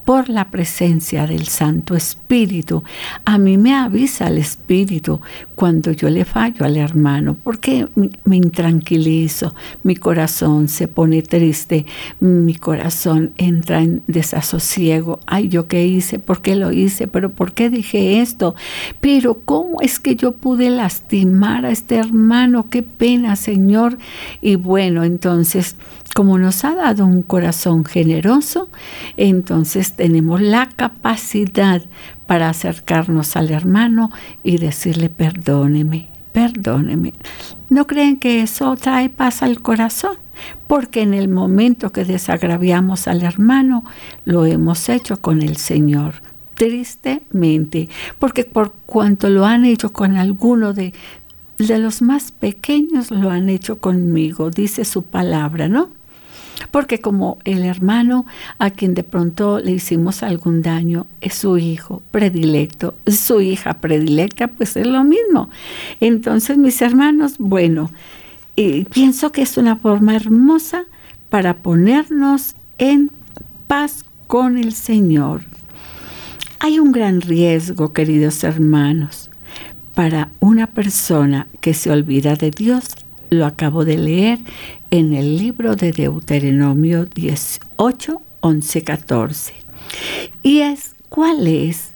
por 0.08 0.30
la 0.30 0.50
presencia 0.50 1.26
del 1.26 1.48
Santo 1.48 1.94
Espíritu. 1.94 2.82
A 3.26 3.36
mí 3.36 3.58
me 3.58 3.74
avisa 3.74 4.28
el 4.28 4.38
Espíritu 4.38 5.20
cuando 5.54 5.92
yo 5.92 6.08
le 6.08 6.24
fallo 6.24 6.64
al 6.64 6.78
hermano, 6.78 7.36
porque 7.44 7.86
me 8.24 8.36
intranquilizo, 8.36 9.54
mi 9.82 9.96
corazón 9.96 10.68
se 10.68 10.88
pone 10.88 11.20
triste, 11.20 11.84
mi 12.20 12.54
corazón 12.54 13.32
entra 13.36 13.82
en 13.82 14.02
desasosiego. 14.06 15.20
Ay, 15.26 15.48
yo 15.48 15.68
qué 15.68 15.86
hice, 15.86 16.18
por 16.18 16.40
qué 16.40 16.56
lo 16.56 16.72
hice, 16.72 17.06
pero 17.06 17.28
por 17.28 17.52
qué 17.52 17.68
dije 17.68 18.22
esto, 18.22 18.54
pero 19.00 19.42
cómo 19.44 19.82
es 19.82 20.00
que 20.00 20.16
yo 20.16 20.32
pude 20.32 20.70
lastimar 20.70 21.66
a 21.66 21.70
este 21.70 21.96
hermano, 21.96 22.70
qué 22.70 22.82
pena, 22.82 23.36
Señor. 23.36 23.98
Y 24.40 24.54
bueno, 24.54 25.04
entonces 25.04 25.76
como 26.14 26.38
nos 26.38 26.64
ha 26.64 26.74
dado 26.74 27.06
un 27.06 27.22
corazón 27.22 27.84
generoso, 27.84 28.68
entonces 29.16 29.92
tenemos 29.94 30.40
la 30.40 30.68
capacidad 30.68 31.82
para 32.26 32.48
acercarnos 32.50 33.36
al 33.36 33.50
hermano 33.50 34.10
y 34.42 34.58
decirle, 34.58 35.10
perdóneme, 35.10 36.08
perdóneme. 36.32 37.14
¿No 37.70 37.86
creen 37.86 38.18
que 38.18 38.42
eso 38.42 38.76
trae 38.76 39.10
paz 39.10 39.42
al 39.42 39.62
corazón? 39.62 40.16
Porque 40.66 41.02
en 41.02 41.14
el 41.14 41.28
momento 41.28 41.90
que 41.90 42.04
desagraviamos 42.04 43.08
al 43.08 43.22
hermano, 43.22 43.84
lo 44.24 44.44
hemos 44.44 44.88
hecho 44.88 45.20
con 45.20 45.42
el 45.42 45.56
Señor. 45.56 46.14
Tristemente, 46.54 47.88
porque 48.18 48.44
por 48.44 48.72
cuanto 48.86 49.30
lo 49.30 49.46
han 49.46 49.64
hecho 49.64 49.92
con 49.92 50.16
alguno 50.16 50.72
de, 50.72 50.92
de 51.58 51.78
los 51.78 52.02
más 52.02 52.32
pequeños, 52.32 53.12
lo 53.12 53.30
han 53.30 53.48
hecho 53.48 53.78
conmigo, 53.78 54.50
dice 54.50 54.84
su 54.84 55.04
palabra, 55.04 55.68
¿no? 55.68 55.97
Porque 56.70 57.00
como 57.00 57.38
el 57.44 57.64
hermano 57.64 58.26
a 58.58 58.70
quien 58.70 58.94
de 58.94 59.04
pronto 59.04 59.60
le 59.60 59.72
hicimos 59.72 60.22
algún 60.22 60.62
daño 60.62 61.06
es 61.20 61.34
su 61.34 61.58
hijo 61.58 62.02
predilecto, 62.10 62.94
su 63.06 63.40
hija 63.40 63.74
predilecta, 63.74 64.48
pues 64.48 64.76
es 64.76 64.86
lo 64.86 65.04
mismo. 65.04 65.50
Entonces, 66.00 66.58
mis 66.58 66.82
hermanos, 66.82 67.36
bueno, 67.38 67.90
eh, 68.56 68.86
pienso 68.92 69.30
que 69.32 69.42
es 69.42 69.56
una 69.56 69.76
forma 69.76 70.16
hermosa 70.16 70.84
para 71.30 71.58
ponernos 71.58 72.54
en 72.78 73.10
paz 73.66 74.04
con 74.26 74.58
el 74.58 74.72
Señor. 74.72 75.42
Hay 76.60 76.80
un 76.80 76.90
gran 76.90 77.20
riesgo, 77.20 77.92
queridos 77.92 78.42
hermanos, 78.42 79.30
para 79.94 80.28
una 80.40 80.66
persona 80.66 81.46
que 81.60 81.72
se 81.74 81.90
olvida 81.90 82.34
de 82.34 82.50
Dios. 82.50 82.84
Lo 83.30 83.47
acabo 83.47 83.85
de 83.85 83.99
leer 83.99 84.38
en 84.90 85.14
el 85.14 85.37
libro 85.37 85.76
de 85.76 85.92
Deuteronomio 85.92 87.04
18, 87.04 88.23
11, 88.40 88.82
14. 88.82 89.54
Y 90.42 90.61
es, 90.61 90.94
¿cuál 91.08 91.47
es? 91.47 91.90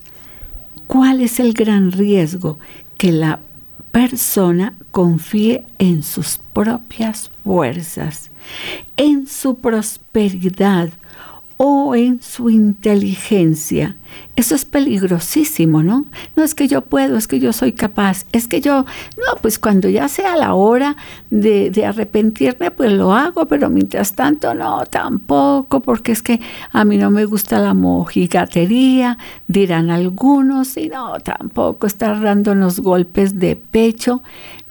¿Cuál 0.86 1.20
es 1.20 1.40
el 1.40 1.54
gran 1.54 1.92
riesgo? 1.92 2.58
Que 2.98 3.12
la 3.12 3.40
persona 3.92 4.74
confíe 4.90 5.64
en 5.78 6.02
sus 6.02 6.38
propias 6.52 7.30
fuerzas, 7.44 8.30
en 8.96 9.26
su 9.26 9.56
prosperidad 9.56 10.90
o 11.56 11.94
en 11.94 12.22
su 12.22 12.50
inteligencia. 12.50 13.96
Eso 14.36 14.54
es 14.54 14.64
peligrosísimo, 14.64 15.82
¿no? 15.82 16.06
No 16.36 16.42
es 16.42 16.54
que 16.54 16.68
yo 16.68 16.82
puedo, 16.82 17.16
es 17.16 17.26
que 17.26 17.40
yo 17.40 17.52
soy 17.52 17.72
capaz, 17.72 18.26
es 18.32 18.48
que 18.48 18.60
yo, 18.60 18.84
no, 19.16 19.40
pues 19.40 19.58
cuando 19.58 19.88
ya 19.88 20.08
sea 20.08 20.36
la 20.36 20.54
hora 20.54 20.96
de, 21.30 21.70
de, 21.70 21.86
arrepentirme, 21.86 22.70
pues 22.70 22.92
lo 22.92 23.14
hago, 23.14 23.46
pero 23.46 23.70
mientras 23.70 24.14
tanto 24.14 24.54
no, 24.54 24.84
tampoco, 24.86 25.80
porque 25.80 26.12
es 26.12 26.22
que 26.22 26.40
a 26.72 26.84
mí 26.84 26.96
no 26.96 27.10
me 27.10 27.24
gusta 27.24 27.58
la 27.58 27.74
mojigatería, 27.74 29.18
dirán 29.48 29.90
algunos, 29.90 30.76
y 30.76 30.88
no, 30.88 31.18
tampoco 31.20 31.86
estar 31.86 32.20
dándonos 32.20 32.80
golpes 32.80 33.38
de 33.38 33.56
pecho. 33.56 34.22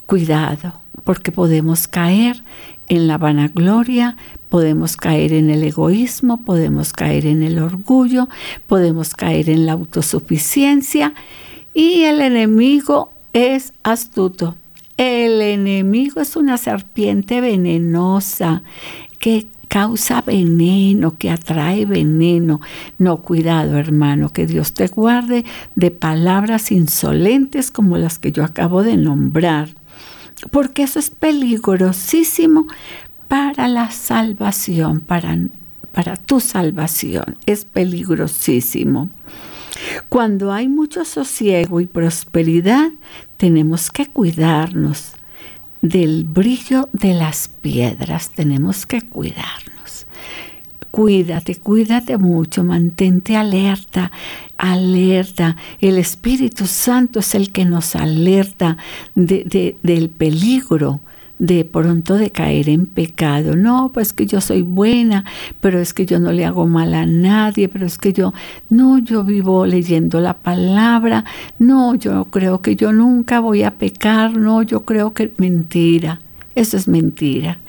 Cuidado, 0.05 0.73
porque 1.03 1.31
podemos 1.31 1.87
caer 1.87 2.43
en 2.87 3.07
la 3.07 3.17
vanagloria, 3.17 4.17
podemos 4.51 4.97
caer 4.97 5.31
en 5.31 5.49
el 5.49 5.63
egoísmo, 5.63 6.43
podemos 6.43 6.91
caer 6.91 7.25
en 7.25 7.41
el 7.41 7.57
orgullo, 7.57 8.27
podemos 8.67 9.15
caer 9.15 9.49
en 9.49 9.65
la 9.65 9.71
autosuficiencia 9.71 11.13
y 11.73 12.01
el 12.01 12.19
enemigo 12.19 13.13
es 13.31 13.71
astuto. 13.83 14.55
El 14.97 15.41
enemigo 15.41 16.19
es 16.19 16.35
una 16.35 16.57
serpiente 16.57 17.39
venenosa 17.39 18.61
que 19.19 19.47
causa 19.69 20.21
veneno, 20.21 21.17
que 21.17 21.29
atrae 21.29 21.85
veneno. 21.85 22.59
No, 22.97 23.21
cuidado 23.21 23.77
hermano, 23.77 24.33
que 24.33 24.47
Dios 24.47 24.73
te 24.73 24.87
guarde 24.87 25.45
de 25.75 25.91
palabras 25.91 26.73
insolentes 26.73 27.71
como 27.71 27.97
las 27.97 28.19
que 28.19 28.33
yo 28.33 28.43
acabo 28.43 28.83
de 28.83 28.97
nombrar 28.97 29.69
porque 30.49 30.83
eso 30.83 30.97
es 30.97 31.09
peligrosísimo 31.09 32.65
para 33.31 33.69
la 33.69 33.91
salvación, 33.91 34.99
para, 34.99 35.37
para 35.93 36.17
tu 36.17 36.41
salvación. 36.41 37.37
Es 37.45 37.63
peligrosísimo. 37.63 39.09
Cuando 40.09 40.51
hay 40.51 40.67
mucho 40.67 41.05
sosiego 41.05 41.79
y 41.79 41.85
prosperidad, 41.85 42.91
tenemos 43.37 43.89
que 43.89 44.07
cuidarnos 44.07 45.13
del 45.81 46.25
brillo 46.25 46.89
de 46.91 47.13
las 47.13 47.47
piedras, 47.47 48.31
tenemos 48.31 48.85
que 48.85 49.01
cuidarnos. 49.01 50.07
Cuídate, 50.91 51.55
cuídate 51.55 52.17
mucho, 52.17 52.65
mantente 52.65 53.37
alerta, 53.37 54.11
alerta. 54.57 55.55
El 55.79 55.97
Espíritu 55.99 56.67
Santo 56.67 57.21
es 57.21 57.33
el 57.33 57.53
que 57.53 57.63
nos 57.63 57.95
alerta 57.95 58.75
de, 59.15 59.77
del 59.81 60.09
peligro 60.09 60.99
de 61.41 61.65
pronto 61.65 62.17
de 62.17 62.29
caer 62.29 62.69
en 62.69 62.85
pecado. 62.85 63.55
No, 63.55 63.89
pues 63.91 64.13
que 64.13 64.27
yo 64.27 64.41
soy 64.41 64.61
buena, 64.61 65.25
pero 65.59 65.79
es 65.79 65.91
que 65.91 66.05
yo 66.05 66.19
no 66.19 66.31
le 66.31 66.45
hago 66.45 66.67
mal 66.67 66.93
a 66.93 67.07
nadie, 67.07 67.67
pero 67.67 67.87
es 67.87 67.97
que 67.97 68.13
yo, 68.13 68.31
no, 68.69 68.99
yo 68.99 69.23
vivo 69.23 69.65
leyendo 69.65 70.21
la 70.21 70.35
palabra, 70.35 71.25
no, 71.57 71.95
yo 71.95 72.25
creo 72.25 72.61
que 72.61 72.75
yo 72.75 72.93
nunca 72.93 73.39
voy 73.39 73.63
a 73.63 73.71
pecar, 73.71 74.37
no, 74.37 74.61
yo 74.61 74.85
creo 74.85 75.15
que 75.15 75.33
mentira. 75.37 76.21
Eso 76.53 76.75
es 76.75 76.87
mentira. 76.87 77.59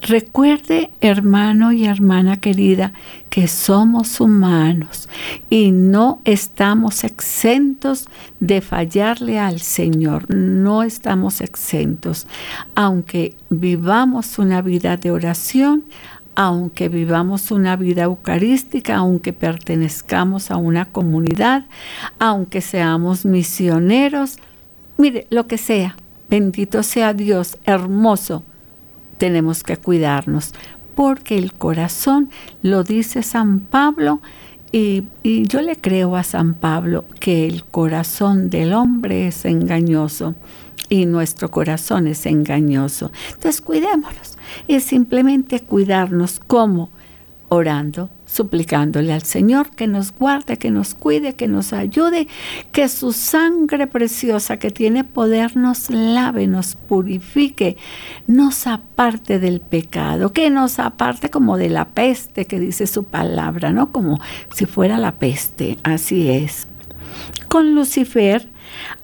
Recuerde, 0.00 0.90
hermano 1.00 1.70
y 1.70 1.84
hermana 1.84 2.40
querida, 2.40 2.92
que 3.30 3.46
somos 3.46 4.20
humanos 4.20 5.08
y 5.48 5.70
no 5.70 6.20
estamos 6.24 7.04
exentos 7.04 8.08
de 8.40 8.60
fallarle 8.60 9.38
al 9.38 9.60
Señor. 9.60 10.28
No 10.34 10.82
estamos 10.82 11.40
exentos. 11.40 12.26
Aunque 12.74 13.36
vivamos 13.48 14.38
una 14.40 14.60
vida 14.60 14.96
de 14.96 15.12
oración, 15.12 15.84
aunque 16.34 16.88
vivamos 16.88 17.52
una 17.52 17.76
vida 17.76 18.04
eucarística, 18.04 18.96
aunque 18.96 19.32
pertenezcamos 19.32 20.50
a 20.50 20.56
una 20.56 20.86
comunidad, 20.86 21.66
aunque 22.18 22.60
seamos 22.60 23.24
misioneros, 23.24 24.38
mire, 24.98 25.26
lo 25.30 25.46
que 25.46 25.58
sea, 25.58 25.96
Bendito 26.32 26.82
sea 26.82 27.12
Dios, 27.12 27.58
hermoso. 27.66 28.42
Tenemos 29.18 29.62
que 29.62 29.76
cuidarnos 29.76 30.54
porque 30.94 31.36
el 31.36 31.52
corazón, 31.52 32.30
lo 32.62 32.84
dice 32.84 33.22
San 33.22 33.60
Pablo, 33.60 34.22
y, 34.72 35.04
y, 35.22 35.46
yo 35.46 35.60
le 35.60 35.76
creo 35.76 36.16
a 36.16 36.22
San 36.22 36.54
Pablo 36.54 37.04
que 37.20 37.46
el 37.46 37.64
corazón 37.64 38.48
del 38.48 38.72
hombre 38.72 39.26
es 39.26 39.44
engañoso 39.44 40.34
y 40.88 41.04
nuestro 41.04 41.50
corazón 41.50 42.06
es 42.06 42.24
engañoso. 42.24 43.12
Entonces 43.34 43.60
cuidémonos. 43.60 44.38
Es 44.68 44.84
simplemente 44.84 45.60
cuidarnos 45.60 46.40
como 46.40 46.88
orando, 47.50 48.08
suplicándole 48.32 49.12
al 49.12 49.22
Señor 49.22 49.70
que 49.70 49.86
nos 49.86 50.12
guarde, 50.12 50.56
que 50.56 50.70
nos 50.70 50.94
cuide, 50.94 51.34
que 51.34 51.48
nos 51.48 51.74
ayude, 51.74 52.28
que 52.72 52.88
su 52.88 53.12
sangre 53.12 53.86
preciosa 53.86 54.58
que 54.58 54.70
tiene 54.70 55.04
poder 55.04 55.54
nos 55.56 55.90
lave, 55.90 56.46
nos 56.46 56.74
purifique, 56.74 57.76
nos 58.26 58.66
aparte 58.66 59.38
del 59.38 59.60
pecado, 59.60 60.32
que 60.32 60.48
nos 60.48 60.78
aparte 60.78 61.28
como 61.28 61.58
de 61.58 61.68
la 61.68 61.90
peste 61.90 62.46
que 62.46 62.58
dice 62.58 62.86
su 62.86 63.04
palabra, 63.04 63.70
¿no? 63.70 63.92
Como 63.92 64.18
si 64.54 64.64
fuera 64.64 64.96
la 64.96 65.12
peste, 65.12 65.76
así 65.82 66.30
es. 66.30 66.66
Con 67.48 67.74
Lucifer 67.74 68.48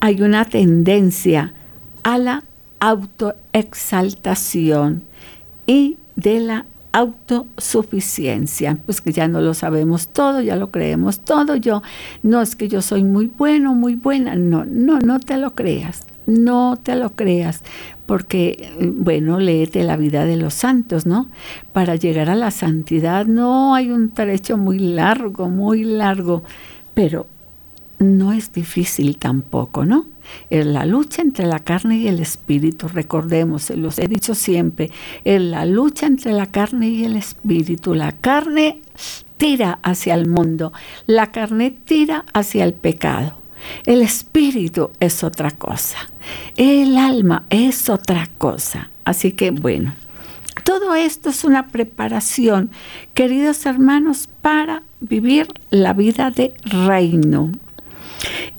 hay 0.01 0.23
una 0.23 0.47
tendencia 0.47 1.53
a 2.03 2.17
la 2.17 2.45
autoexaltación 2.81 5.03
y 5.67 5.99
de 6.17 6.41
la 6.41 6.65
autosuficiencia, 6.99 8.79
pues 8.85 9.01
que 9.01 9.13
ya 9.13 9.29
no 9.29 9.41
lo 9.41 9.55
sabemos 9.55 10.09
todo, 10.09 10.41
ya 10.41 10.57
lo 10.57 10.71
creemos 10.71 11.21
todo, 11.21 11.57
yo 11.57 11.83
no 12.23 12.43
es 12.43 12.57
que 12.57 12.69
yo 12.69 12.83
soy 12.83 13.05
muy 13.05 13.27
bueno, 13.27 13.75
muy 13.75 13.95
buena, 13.95 14.35
no, 14.37 14.65
no, 14.65 14.99
no 14.99 15.21
te 15.21 15.37
lo 15.37 15.55
creas, 15.55 16.07
no 16.27 16.79
te 16.83 16.97
lo 16.97 17.11
creas, 17.15 17.63
porque, 18.07 18.71
bueno, 18.81 19.39
léete 19.39 19.85
la 19.85 19.97
vida 19.97 20.25
de 20.25 20.37
los 20.37 20.55
santos, 20.55 21.07
¿no? 21.07 21.29
Para 21.73 21.95
llegar 21.97 22.31
a 22.31 22.35
la 22.35 22.51
santidad 22.51 23.27
no 23.27 23.75
hay 23.75 23.91
un 23.91 24.11
trecho 24.11 24.57
muy 24.57 24.79
largo, 24.79 25.49
muy 25.49 25.85
largo, 25.85 26.43
pero 26.95 27.27
no 27.99 28.33
es 28.33 28.53
difícil 28.53 29.19
tampoco, 29.19 29.85
¿no? 29.85 30.07
Es 30.51 30.67
la 30.67 30.87
lucha 30.87 31.23
entre 31.23 31.47
la 31.47 31.61
carne 31.61 31.99
y 31.99 32.09
el 32.09 32.21
espíritu, 32.21 32.89
recordemos, 32.89 33.71
los 33.71 33.99
he 33.99 34.09
dicho 34.09 34.35
siempre, 34.35 34.91
es 35.25 35.41
la 35.41 35.65
lucha 35.65 36.07
entre 36.07 36.33
la 36.33 36.47
carne 36.47 36.89
y 36.89 37.05
el 37.05 37.17
espíritu. 37.17 37.95
La 37.95 38.13
carne 38.13 38.81
tira 39.37 39.79
hacia 39.83 40.15
el 40.15 40.27
mundo, 40.27 40.73
la 41.07 41.31
carne 41.31 41.71
tira 41.71 42.25
hacia 42.33 42.65
el 42.65 42.75
pecado. 42.75 43.37
El 43.87 44.03
espíritu 44.03 44.91
es 45.01 45.25
otra 45.25 45.51
cosa, 45.51 45.99
el 46.57 46.97
alma 46.97 47.45
es 47.51 47.89
otra 47.89 48.29
cosa. 48.39 48.91
Así 49.05 49.33
que 49.33 49.51
bueno, 49.51 49.95
todo 50.65 50.95
esto 50.95 51.31
es 51.31 51.45
una 51.45 51.69
preparación, 51.69 52.71
queridos 53.15 53.65
hermanos, 53.67 54.29
para 54.43 54.83
vivir 55.01 55.49
la 55.71 55.93
vida 55.93 56.31
de 56.31 56.53
reino. 56.65 57.53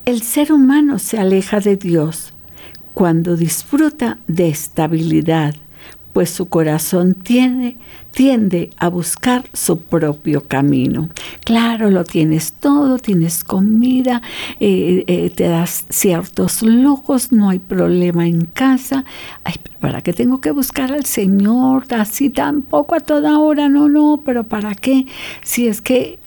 El 0.10 0.24
ser 0.24 0.52
humano 0.52 0.98
se 0.98 1.20
aleja 1.20 1.60
de 1.60 1.76
Dios 1.78 2.34
cuando 2.96 3.38
disfruta 3.38 4.18
de 4.26 4.50
estabilidad, 4.50 5.54
pues 6.14 6.32
su 6.32 6.50
corazón 6.50 7.14
tiene, 7.14 7.78
tiende 8.10 8.72
a 8.78 8.88
buscar 8.88 9.44
su 9.54 9.82
propio 9.82 10.48
camino. 10.48 11.10
Claro, 11.46 11.92
lo 11.92 12.06
tienes 12.06 12.54
todo, 12.54 12.98
tienes 12.98 13.44
comida, 13.44 14.24
eh, 14.60 15.04
eh, 15.06 15.30
te 15.30 15.44
das 15.44 15.86
ciertos 15.90 16.64
lujos, 16.64 17.32
no 17.32 17.50
hay 17.50 17.60
problema 17.60 18.26
en 18.26 18.46
casa. 18.46 19.06
¿para 19.80 20.02
qué 20.02 20.12
tengo 20.12 20.42
que 20.42 20.52
buscar 20.52 20.92
al 20.92 21.06
Señor 21.06 21.86
así 21.94 22.32
tampoco 22.32 22.96
a 22.96 23.00
toda 23.00 23.38
hora? 23.38 23.70
No, 23.70 23.88
no, 23.88 24.22
pero 24.26 24.44
¿para 24.44 24.74
qué? 24.74 25.06
Si 25.44 25.68
es 25.68 25.82
que 25.82 26.19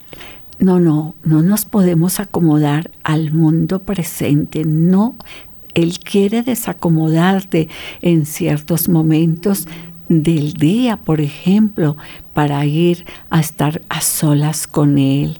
no, 0.63 0.79
no, 0.79 1.15
no 1.23 1.41
nos 1.43 1.65
podemos 1.65 2.19
acomodar 2.19 2.89
al 3.03 3.31
mundo 3.31 3.83
presente, 3.83 4.63
no 4.65 5.15
él 5.73 5.99
quiere 5.99 6.43
desacomodarte 6.43 7.67
en 8.01 8.25
ciertos 8.25 8.89
momentos 8.89 9.67
del 10.07 10.53
día, 10.53 10.97
por 10.97 11.21
ejemplo, 11.21 11.97
para 12.33 12.65
ir 12.65 13.05
a 13.29 13.39
estar 13.39 13.81
a 13.89 14.01
solas 14.01 14.67
con 14.67 14.97
Él. 14.97 15.39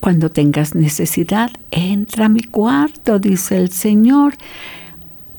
Cuando 0.00 0.30
tengas 0.30 0.74
necesidad, 0.74 1.50
entra 1.70 2.26
a 2.26 2.28
mi 2.28 2.42
cuarto, 2.42 3.18
dice 3.18 3.56
el 3.56 3.70
Señor. 3.70 4.34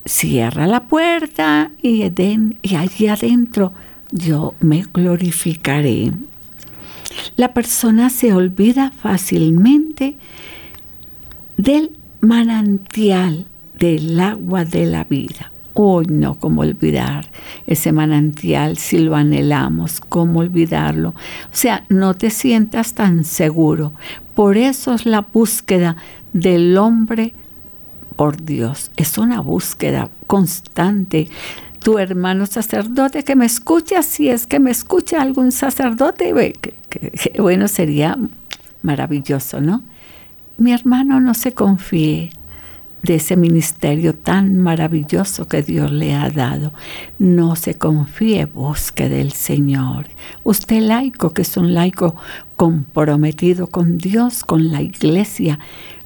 Cierra 0.06 0.68
la 0.68 0.84
puerta 0.84 1.72
y, 1.82 2.04
allí 2.76 3.08
adentro 3.08 3.74
yo 4.12 4.54
me 4.60 4.86
glorificaré. 4.94 6.12
La 7.36 7.54
persona 7.54 8.10
se 8.10 8.34
olvida 8.34 8.92
fácilmente 8.92 10.16
del 11.58 11.92
manantial 12.22 13.46
del 13.78 14.20
agua 14.20 14.66
de 14.66 14.86
la 14.86 15.04
vida. 15.04 15.52
Hoy 15.74 16.06
no, 16.10 16.40
como 16.40 16.62
olvidar 16.62 17.30
ese 17.68 17.92
manantial 17.92 18.78
si 18.78 18.98
lo 19.00 19.16
anhelamos, 19.16 20.00
cómo 20.00 20.40
olvidarlo. 20.40 21.10
O 21.10 21.14
sea, 21.52 21.84
no 21.90 22.14
te 22.14 22.30
sientas 22.30 22.94
tan 22.94 23.26
seguro. 23.26 23.92
Por 24.36 24.56
eso 24.58 24.94
es 24.94 25.06
la 25.06 25.22
búsqueda 25.22 25.98
del 26.32 26.78
hombre 26.78 27.34
por 28.16 28.42
Dios. 28.42 28.92
Es 28.96 29.18
una 29.18 29.42
búsqueda 29.42 30.10
constante. 30.28 31.28
Tu 31.86 32.00
hermano 32.00 32.48
sacerdote 32.48 33.24
que 33.24 33.36
me 33.36 33.46
escucha, 33.46 34.02
si 34.02 34.28
es 34.28 34.48
que 34.48 34.60
me 34.60 34.72
escucha 34.72 35.22
algún 35.22 35.52
sacerdote, 35.52 36.34
bueno, 37.38 37.68
sería 37.68 38.18
maravilloso, 38.82 39.62
¿no? 39.62 39.84
Mi 40.58 40.72
hermano 40.74 41.20
no 41.20 41.36
se 41.36 41.52
confíe 41.54 42.32
de 43.04 43.16
ese 43.18 43.36
ministerio 43.36 44.16
tan 44.16 44.58
maravilloso 44.58 45.48
que 45.48 45.62
Dios 45.62 45.92
le 45.92 46.16
ha 46.16 46.32
dado. 46.32 46.74
No 47.20 47.56
se 47.56 47.76
confíe, 47.76 48.46
busque 48.46 49.08
del 49.08 49.32
Señor. 49.32 50.08
Usted 50.44 50.82
laico, 50.82 51.34
que 51.36 51.44
es 51.44 51.56
un 51.56 51.76
laico 51.76 52.16
comprometido 52.56 53.68
con 53.68 54.00
Dios, 54.00 54.44
con 54.44 54.72
la 54.72 54.82
iglesia, 54.82 55.60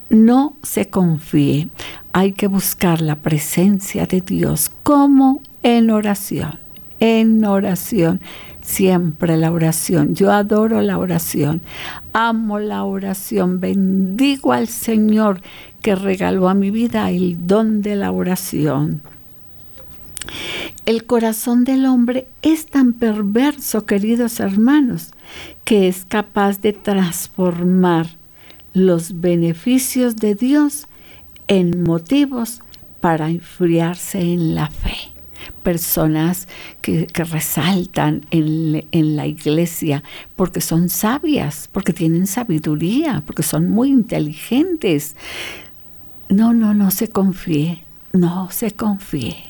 no 0.09 0.57
se 0.61 0.89
confíe. 0.89 1.69
Hay 2.11 2.33
que 2.33 2.47
buscar 2.47 2.99
la 2.99 3.15
presencia 3.15 4.05
de 4.07 4.19
Dios 4.19 4.69
como 4.83 5.41
en 5.63 5.89
oración, 5.91 6.59
en 6.99 7.43
oración 7.45 8.21
siempre 8.69 9.35
la 9.37 9.51
oración. 9.51 10.15
Yo 10.15 10.31
adoro 10.31 10.81
la 10.81 10.97
oración, 10.97 11.61
amo 12.13 12.59
la 12.59 12.83
oración, 12.83 13.59
bendigo 13.59 14.53
al 14.53 14.67
Señor 14.67 15.41
que 15.81 15.95
regaló 15.95 16.49
a 16.49 16.53
mi 16.53 16.69
vida 16.69 17.09
el 17.09 17.47
don 17.47 17.81
de 17.81 17.95
la 17.95 18.11
oración. 18.11 19.01
El 20.85 21.05
corazón 21.05 21.63
del 21.63 21.85
hombre 21.85 22.27
es 22.41 22.67
tan 22.67 22.93
perverso, 22.93 23.85
queridos 23.85 24.39
hermanos, 24.39 25.11
que 25.63 25.87
es 25.87 26.05
capaz 26.05 26.61
de 26.61 26.73
transformar 26.73 28.07
los 28.73 29.19
beneficios 29.19 30.15
de 30.15 30.35
Dios 30.35 30.87
en 31.47 31.83
motivos 31.83 32.61
para 33.01 33.29
enfriarse 33.29 34.19
en 34.21 34.53
la 34.53 34.67
fe 34.67 35.18
personas 35.63 36.47
que, 36.81 37.07
resaltan 37.13 38.25
en, 38.31 38.85
en, 38.91 39.15
la 39.15 39.27
iglesia 39.27 40.03
porque 40.35 40.61
son 40.61 40.89
sabias, 40.89 41.69
porque 41.71 41.93
tienen 41.93 42.27
sabiduría, 42.27 43.23
porque 43.25 43.43
son 43.43 43.69
muy 43.69 43.89
inteligentes. 43.89 45.15
No, 46.29 46.53
no, 46.53 46.73
no 46.73 46.91
se 46.91 47.09
confíe, 47.09 47.83
no 48.13 48.49
se 48.51 48.71
confíe. 48.71 49.49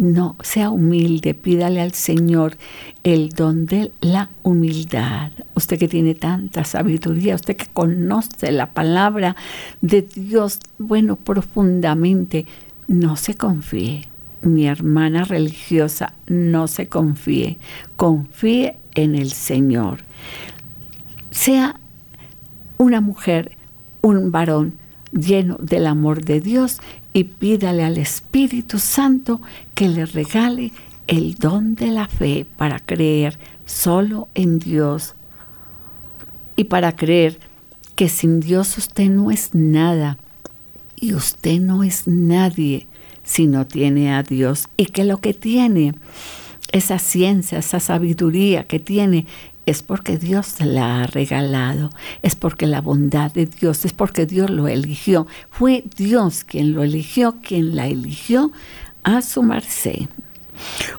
No, 0.00 0.36
sea 0.42 0.70
humilde, 0.70 1.34
pídale 1.34 1.82
al 1.82 1.92
Señor 1.92 2.56
el 3.02 3.28
don 3.28 3.66
de 3.66 3.92
la 4.00 4.30
humildad. 4.42 5.30
Usted 5.54 5.78
que 5.78 5.88
tiene 5.88 6.14
tanta 6.14 6.64
sabiduría, 6.64 7.34
usted 7.34 7.54
que 7.54 7.66
conoce 7.66 8.50
la 8.50 8.70
palabra 8.70 9.36
de 9.82 10.00
Dios, 10.00 10.60
bueno, 10.78 11.16
profundamente, 11.16 12.46
no 12.88 13.16
se 13.16 13.34
confíe 13.34 14.09
mi 14.42 14.66
hermana 14.66 15.24
religiosa, 15.24 16.14
no 16.26 16.68
se 16.68 16.88
confíe, 16.88 17.58
confíe 17.96 18.76
en 18.94 19.14
el 19.14 19.32
Señor. 19.32 20.00
Sea 21.30 21.78
una 22.78 23.00
mujer, 23.00 23.56
un 24.02 24.32
varón 24.32 24.74
lleno 25.12 25.56
del 25.60 25.86
amor 25.86 26.24
de 26.24 26.40
Dios 26.40 26.78
y 27.12 27.24
pídale 27.24 27.84
al 27.84 27.98
Espíritu 27.98 28.78
Santo 28.78 29.40
que 29.74 29.88
le 29.88 30.06
regale 30.06 30.72
el 31.06 31.34
don 31.34 31.74
de 31.74 31.88
la 31.88 32.06
fe 32.06 32.46
para 32.56 32.78
creer 32.78 33.38
solo 33.66 34.28
en 34.34 34.58
Dios. 34.58 35.14
Y 36.56 36.64
para 36.64 36.94
creer 36.94 37.40
que 37.96 38.08
sin 38.08 38.40
Dios 38.40 38.78
usted 38.78 39.08
no 39.08 39.30
es 39.30 39.54
nada 39.54 40.18
y 40.96 41.14
usted 41.14 41.60
no 41.60 41.82
es 41.82 42.06
nadie 42.06 42.86
si 43.30 43.46
no 43.46 43.64
tiene 43.64 44.12
a 44.12 44.24
Dios 44.24 44.68
y 44.76 44.86
que 44.86 45.04
lo 45.04 45.20
que 45.20 45.34
tiene, 45.34 45.94
esa 46.72 46.98
ciencia, 46.98 47.58
esa 47.58 47.78
sabiduría 47.78 48.64
que 48.64 48.80
tiene, 48.80 49.26
es 49.66 49.84
porque 49.84 50.18
Dios 50.18 50.56
la 50.58 51.02
ha 51.02 51.06
regalado, 51.06 51.90
es 52.22 52.34
porque 52.34 52.66
la 52.66 52.80
bondad 52.80 53.30
de 53.30 53.46
Dios, 53.46 53.84
es 53.84 53.92
porque 53.92 54.26
Dios 54.26 54.50
lo 54.50 54.66
eligió. 54.66 55.28
Fue 55.48 55.84
Dios 55.96 56.42
quien 56.42 56.72
lo 56.74 56.82
eligió, 56.82 57.36
quien 57.40 57.76
la 57.76 57.86
eligió 57.86 58.50
a 59.04 59.22
su 59.22 59.44
merced. 59.44 60.08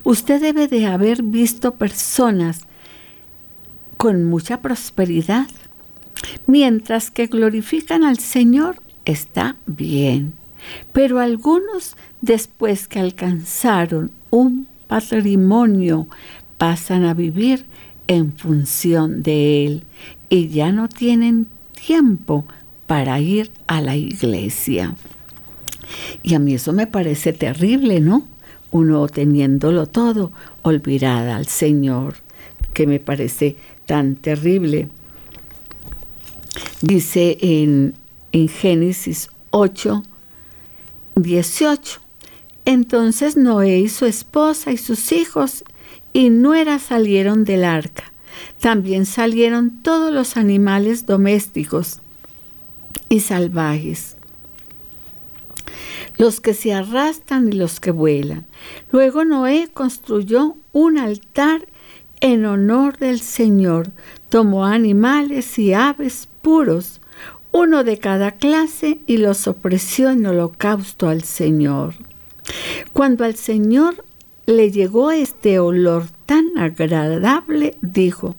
Usted 0.02 0.40
debe 0.40 0.68
de 0.68 0.86
haber 0.86 1.22
visto 1.22 1.74
personas 1.74 2.62
con 3.98 4.24
mucha 4.24 4.62
prosperidad, 4.62 5.48
mientras 6.46 7.10
que 7.10 7.26
glorifican 7.26 8.04
al 8.04 8.18
Señor, 8.18 8.80
está 9.04 9.56
bien. 9.66 10.32
Pero 10.92 11.20
algunos 11.20 11.96
después 12.22 12.88
que 12.88 13.00
alcanzaron 13.00 14.10
un 14.30 14.66
patrimonio, 14.86 16.08
pasan 16.56 17.04
a 17.04 17.12
vivir 17.12 17.66
en 18.06 18.32
función 18.32 19.22
de 19.22 19.66
él 19.66 19.84
y 20.30 20.48
ya 20.48 20.72
no 20.72 20.88
tienen 20.88 21.46
tiempo 21.86 22.46
para 22.86 23.20
ir 23.20 23.50
a 23.66 23.80
la 23.80 23.96
iglesia. 23.96 24.94
Y 26.22 26.34
a 26.34 26.38
mí 26.38 26.54
eso 26.54 26.72
me 26.72 26.86
parece 26.86 27.32
terrible, 27.32 28.00
¿no? 28.00 28.26
Uno 28.70 29.06
teniéndolo 29.08 29.86
todo, 29.86 30.32
olvidar 30.62 31.28
al 31.28 31.46
Señor, 31.46 32.14
que 32.72 32.86
me 32.86 33.00
parece 33.00 33.56
tan 33.84 34.16
terrible. 34.16 34.88
Dice 36.80 37.36
en, 37.40 37.94
en 38.32 38.48
Génesis 38.48 39.28
8, 39.50 40.02
18. 41.16 42.01
Entonces 42.64 43.36
Noé 43.36 43.80
y 43.80 43.88
su 43.88 44.06
esposa 44.06 44.70
y 44.72 44.76
sus 44.76 45.12
hijos 45.12 45.64
y 46.12 46.30
nuera 46.30 46.78
salieron 46.78 47.44
del 47.44 47.64
arca. 47.64 48.12
También 48.60 49.06
salieron 49.06 49.82
todos 49.82 50.12
los 50.12 50.36
animales 50.36 51.06
domésticos 51.06 52.00
y 53.08 53.20
salvajes, 53.20 54.16
los 56.16 56.40
que 56.40 56.54
se 56.54 56.72
arrastran 56.72 57.48
y 57.48 57.52
los 57.52 57.80
que 57.80 57.90
vuelan. 57.90 58.46
Luego 58.90 59.24
Noé 59.24 59.68
construyó 59.72 60.56
un 60.72 60.98
altar 60.98 61.66
en 62.20 62.46
honor 62.46 62.96
del 62.98 63.20
Señor. 63.20 63.90
Tomó 64.28 64.64
animales 64.64 65.58
y 65.58 65.74
aves 65.74 66.28
puros, 66.40 67.00
uno 67.50 67.84
de 67.84 67.98
cada 67.98 68.32
clase, 68.32 69.00
y 69.06 69.18
los 69.18 69.46
ofreció 69.48 70.08
en 70.10 70.24
holocausto 70.24 71.08
al 71.08 71.22
Señor. 71.22 71.94
Cuando 72.92 73.24
al 73.24 73.36
Señor 73.36 74.04
le 74.46 74.70
llegó 74.70 75.10
este 75.10 75.58
olor 75.58 76.06
tan 76.26 76.58
agradable, 76.58 77.76
dijo, 77.80 78.36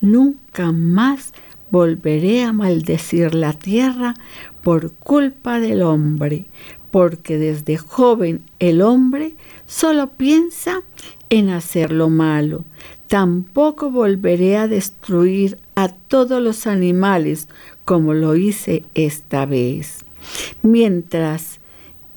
nunca 0.00 0.72
más 0.72 1.32
volveré 1.70 2.42
a 2.42 2.52
maldecir 2.52 3.34
la 3.34 3.52
tierra 3.52 4.14
por 4.62 4.92
culpa 4.92 5.60
del 5.60 5.82
hombre, 5.82 6.46
porque 6.90 7.38
desde 7.38 7.78
joven 7.78 8.42
el 8.58 8.82
hombre 8.82 9.34
solo 9.66 10.10
piensa 10.10 10.82
en 11.30 11.50
hacer 11.50 11.92
lo 11.92 12.10
malo. 12.10 12.64
Tampoco 13.06 13.90
volveré 13.90 14.56
a 14.56 14.68
destruir 14.68 15.58
a 15.74 15.88
todos 15.88 16.42
los 16.42 16.66
animales 16.66 17.48
como 17.84 18.14
lo 18.14 18.36
hice 18.36 18.84
esta 18.94 19.46
vez. 19.46 20.04
Mientras 20.62 21.59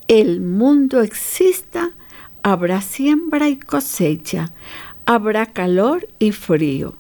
el 0.07 0.41
mundo 0.41 1.01
exista, 1.01 1.91
habrá 2.41 2.81
siembra 2.81 3.49
y 3.49 3.57
cosecha, 3.57 4.51
habrá 5.05 5.47
calor 5.47 6.07
y 6.19 6.31
frío, 6.31 6.95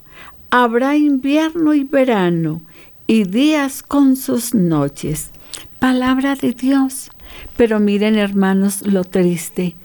habrá 0.49 0.95
invierno 0.95 1.73
y 1.73 1.83
verano, 1.83 2.61
y 3.07 3.25
días 3.25 3.83
con 3.83 4.15
sus 4.15 4.53
noches. 4.53 5.29
Palabra 5.79 6.35
de 6.35 6.53
Dios. 6.53 7.11
Pero 7.57 7.79
miren 7.79 8.17
hermanos 8.17 8.85
lo 8.85 9.03
triste. 9.03 9.75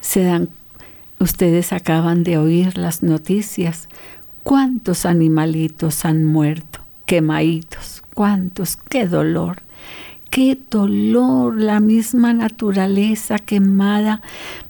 Se 0.00 0.22
dan, 0.22 0.48
ustedes 1.18 1.72
acaban 1.72 2.24
de 2.24 2.38
oír 2.38 2.76
las 2.78 3.02
noticias. 3.02 3.88
¿Cuántos 4.42 5.06
animalitos 5.06 6.04
han 6.04 6.24
muerto? 6.24 6.80
Quemaditos. 7.06 8.02
¿Cuántos? 8.14 8.76
¡Qué 8.76 9.06
dolor! 9.06 9.62
Qué 10.32 10.58
dolor, 10.70 11.60
la 11.60 11.78
misma 11.78 12.32
naturaleza 12.32 13.38
quemada. 13.38 14.22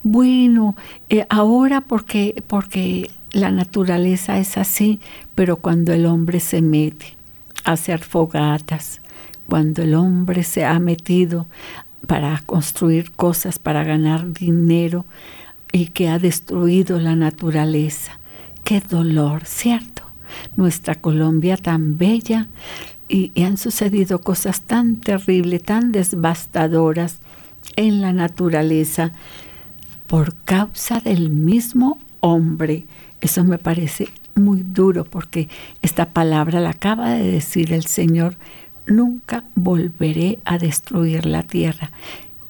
Bueno, 0.02 0.74
eh, 1.08 1.24
ahora 1.30 1.82
porque, 1.82 2.42
porque 2.48 3.12
la 3.30 3.52
naturaleza 3.52 4.40
es 4.40 4.58
así, 4.58 4.98
pero 5.36 5.58
cuando 5.58 5.92
el 5.92 6.04
hombre 6.06 6.40
se 6.40 6.62
mete 6.62 7.16
a 7.64 7.72
hacer 7.72 8.00
fogatas, 8.00 9.00
cuando 9.48 9.82
el 9.82 9.94
hombre 9.94 10.42
se 10.42 10.64
ha 10.64 10.80
metido 10.80 11.46
para 12.08 12.42
construir 12.44 13.12
cosas, 13.12 13.60
para 13.60 13.84
ganar 13.84 14.32
dinero 14.32 15.06
y 15.70 15.86
que 15.86 16.08
ha 16.08 16.18
destruido 16.18 16.98
la 16.98 17.14
naturaleza. 17.14 18.18
Qué 18.64 18.80
dolor, 18.80 19.44
¿cierto? 19.44 20.02
Nuestra 20.56 20.96
Colombia 20.96 21.56
tan 21.56 21.98
bella 21.98 22.48
y, 23.12 23.42
han 23.42 23.58
sucedido 23.58 24.22
cosas 24.22 24.62
tan 24.62 24.96
terribles, 24.96 25.62
tan 25.62 25.92
devastadoras 25.92 27.18
en 27.76 28.00
la 28.00 28.12
naturaleza 28.14 29.12
por 30.06 30.34
causa 30.34 31.00
del 31.00 31.28
mismo 31.28 31.98
hombre. 32.20 32.86
Eso 33.20 33.44
me 33.44 33.58
parece 33.58 34.08
muy 34.34 34.62
duro 34.62 35.04
porque 35.04 35.48
esta 35.82 36.08
palabra 36.08 36.58
la 36.60 36.70
acaba 36.70 37.10
de 37.12 37.30
decir 37.30 37.74
el 37.74 37.84
Señor 37.84 38.36
nunca 38.86 39.44
volveré 39.54 40.38
a 40.46 40.56
destruir 40.56 41.26
la 41.26 41.42
tierra. 41.42 41.92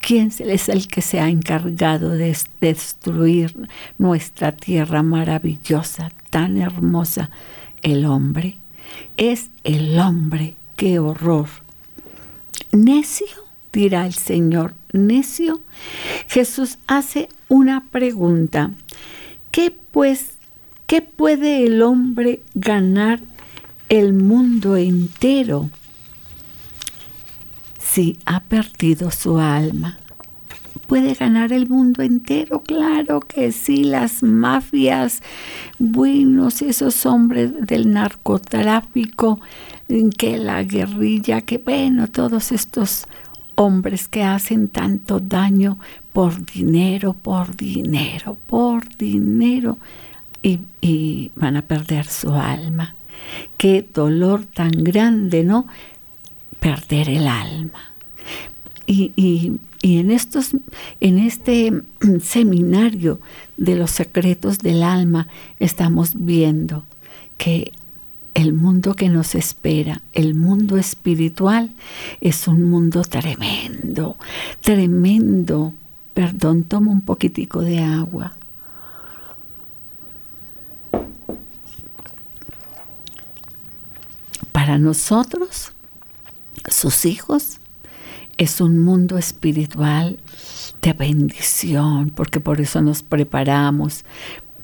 ¿Quién 0.00 0.32
es 0.38 0.68
el 0.68 0.86
que 0.86 1.02
se 1.02 1.20
ha 1.20 1.28
encargado 1.28 2.10
de 2.10 2.36
destruir 2.60 3.68
nuestra 3.98 4.52
tierra 4.52 5.02
maravillosa, 5.02 6.10
tan 6.30 6.56
hermosa? 6.56 7.30
El 7.82 8.06
hombre. 8.06 8.61
Es 9.16 9.50
el 9.64 9.98
hombre. 9.98 10.54
¡Qué 10.76 10.98
horror! 10.98 11.48
Necio, 12.72 13.26
dirá 13.72 14.06
el 14.06 14.14
Señor, 14.14 14.74
necio. 14.92 15.60
Jesús 16.28 16.78
hace 16.86 17.28
una 17.48 17.84
pregunta. 17.90 18.70
¿Qué 19.50 19.70
pues, 19.70 20.38
qué 20.86 21.02
puede 21.02 21.64
el 21.64 21.82
hombre 21.82 22.42
ganar 22.54 23.20
el 23.88 24.12
mundo 24.14 24.76
entero? 24.76 25.70
si 27.92 28.18
ha 28.24 28.40
perdido 28.40 29.10
su 29.10 29.38
alma. 29.38 29.98
¿Puede 30.86 31.14
ganar 31.14 31.52
el 31.52 31.68
mundo 31.68 32.02
entero? 32.02 32.62
Claro 32.62 33.20
que 33.20 33.52
sí, 33.52 33.84
las 33.84 34.22
mafias, 34.22 35.22
buenos, 35.78 36.60
esos 36.62 37.06
hombres 37.06 37.66
del 37.66 37.92
narcotráfico, 37.92 39.40
que 40.18 40.38
la 40.38 40.62
guerrilla, 40.62 41.40
que 41.42 41.58
bueno, 41.58 42.08
todos 42.08 42.52
estos 42.52 43.06
hombres 43.54 44.08
que 44.08 44.22
hacen 44.22 44.68
tanto 44.68 45.20
daño 45.20 45.78
por 46.12 46.44
dinero, 46.44 47.14
por 47.14 47.56
dinero, 47.56 48.36
por 48.46 48.88
dinero, 48.96 49.78
y, 50.42 50.60
y 50.80 51.30
van 51.36 51.56
a 51.56 51.62
perder 51.62 52.06
su 52.06 52.32
alma. 52.32 52.94
Qué 53.56 53.86
dolor 53.94 54.44
tan 54.44 54.72
grande, 54.72 55.44
¿no? 55.44 55.66
perder 56.62 57.08
el 57.08 57.26
alma. 57.26 57.91
Y, 58.86 59.52
en, 59.82 60.10
estos, 60.10 60.50
en 61.00 61.18
este 61.18 61.82
seminario 62.22 63.20
de 63.56 63.76
los 63.76 63.90
secretos 63.90 64.58
del 64.58 64.82
alma 64.82 65.28
estamos 65.58 66.12
viendo 66.14 66.84
que 67.38 67.72
el 68.34 68.52
mundo 68.52 68.94
que 68.94 69.08
nos 69.08 69.34
espera, 69.34 70.02
el 70.12 70.34
mundo 70.34 70.78
espiritual, 70.78 71.70
es 72.20 72.48
un 72.48 72.70
mundo 72.70 73.02
tremendo, 73.02 74.16
tremendo. 74.60 75.74
Perdón, 76.14 76.64
tomo 76.64 76.90
un 76.90 77.02
poquitico 77.02 77.60
de 77.60 77.80
agua. 77.80 78.34
Para 84.52 84.78
nosotros, 84.78 85.72
sus 86.70 87.04
hijos, 87.04 87.58
es 88.38 88.60
un 88.60 88.78
mundo 88.78 89.18
espiritual 89.18 90.18
de 90.80 90.92
bendición, 90.92 92.10
porque 92.10 92.40
por 92.40 92.60
eso 92.60 92.80
nos 92.82 93.02
preparamos, 93.02 94.04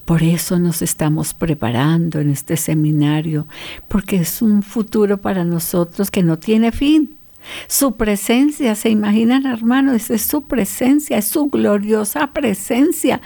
por 0.04 0.22
eso 0.22 0.59
nos 0.59 0.83
estamos 0.83 1.35
preparando 1.35 2.18
en 2.18 2.31
este 2.31 2.57
seminario, 2.57 3.46
porque 3.88 4.16
es 4.16 4.42
un 4.42 4.62
futuro 4.62 5.20
para 5.20 5.44
nosotros 5.44 6.11
que 6.11 6.22
no 6.22 6.38
tiene 6.38 6.72
fin. 6.72 7.16
Su 7.66 7.96
presencia, 7.96 8.74
se 8.74 8.90
imaginan 8.90 9.46
hermanos, 9.46 10.11
es 10.11 10.22
su 10.22 10.42
presencia, 10.42 11.18
es 11.18 11.28
su 11.28 11.46
gloriosa 11.46 12.33
presencia. 12.33 13.20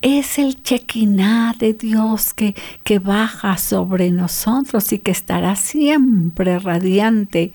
Es 0.00 0.38
el 0.38 0.62
chequiná 0.62 1.54
de 1.58 1.74
Dios 1.74 2.34
que, 2.34 2.54
que 2.82 2.98
baja 2.98 3.56
sobre 3.56 4.10
nosotros 4.10 4.92
y 4.92 4.98
que 4.98 5.12
estará 5.12 5.54
siempre 5.54 6.58
radiante 6.58 7.52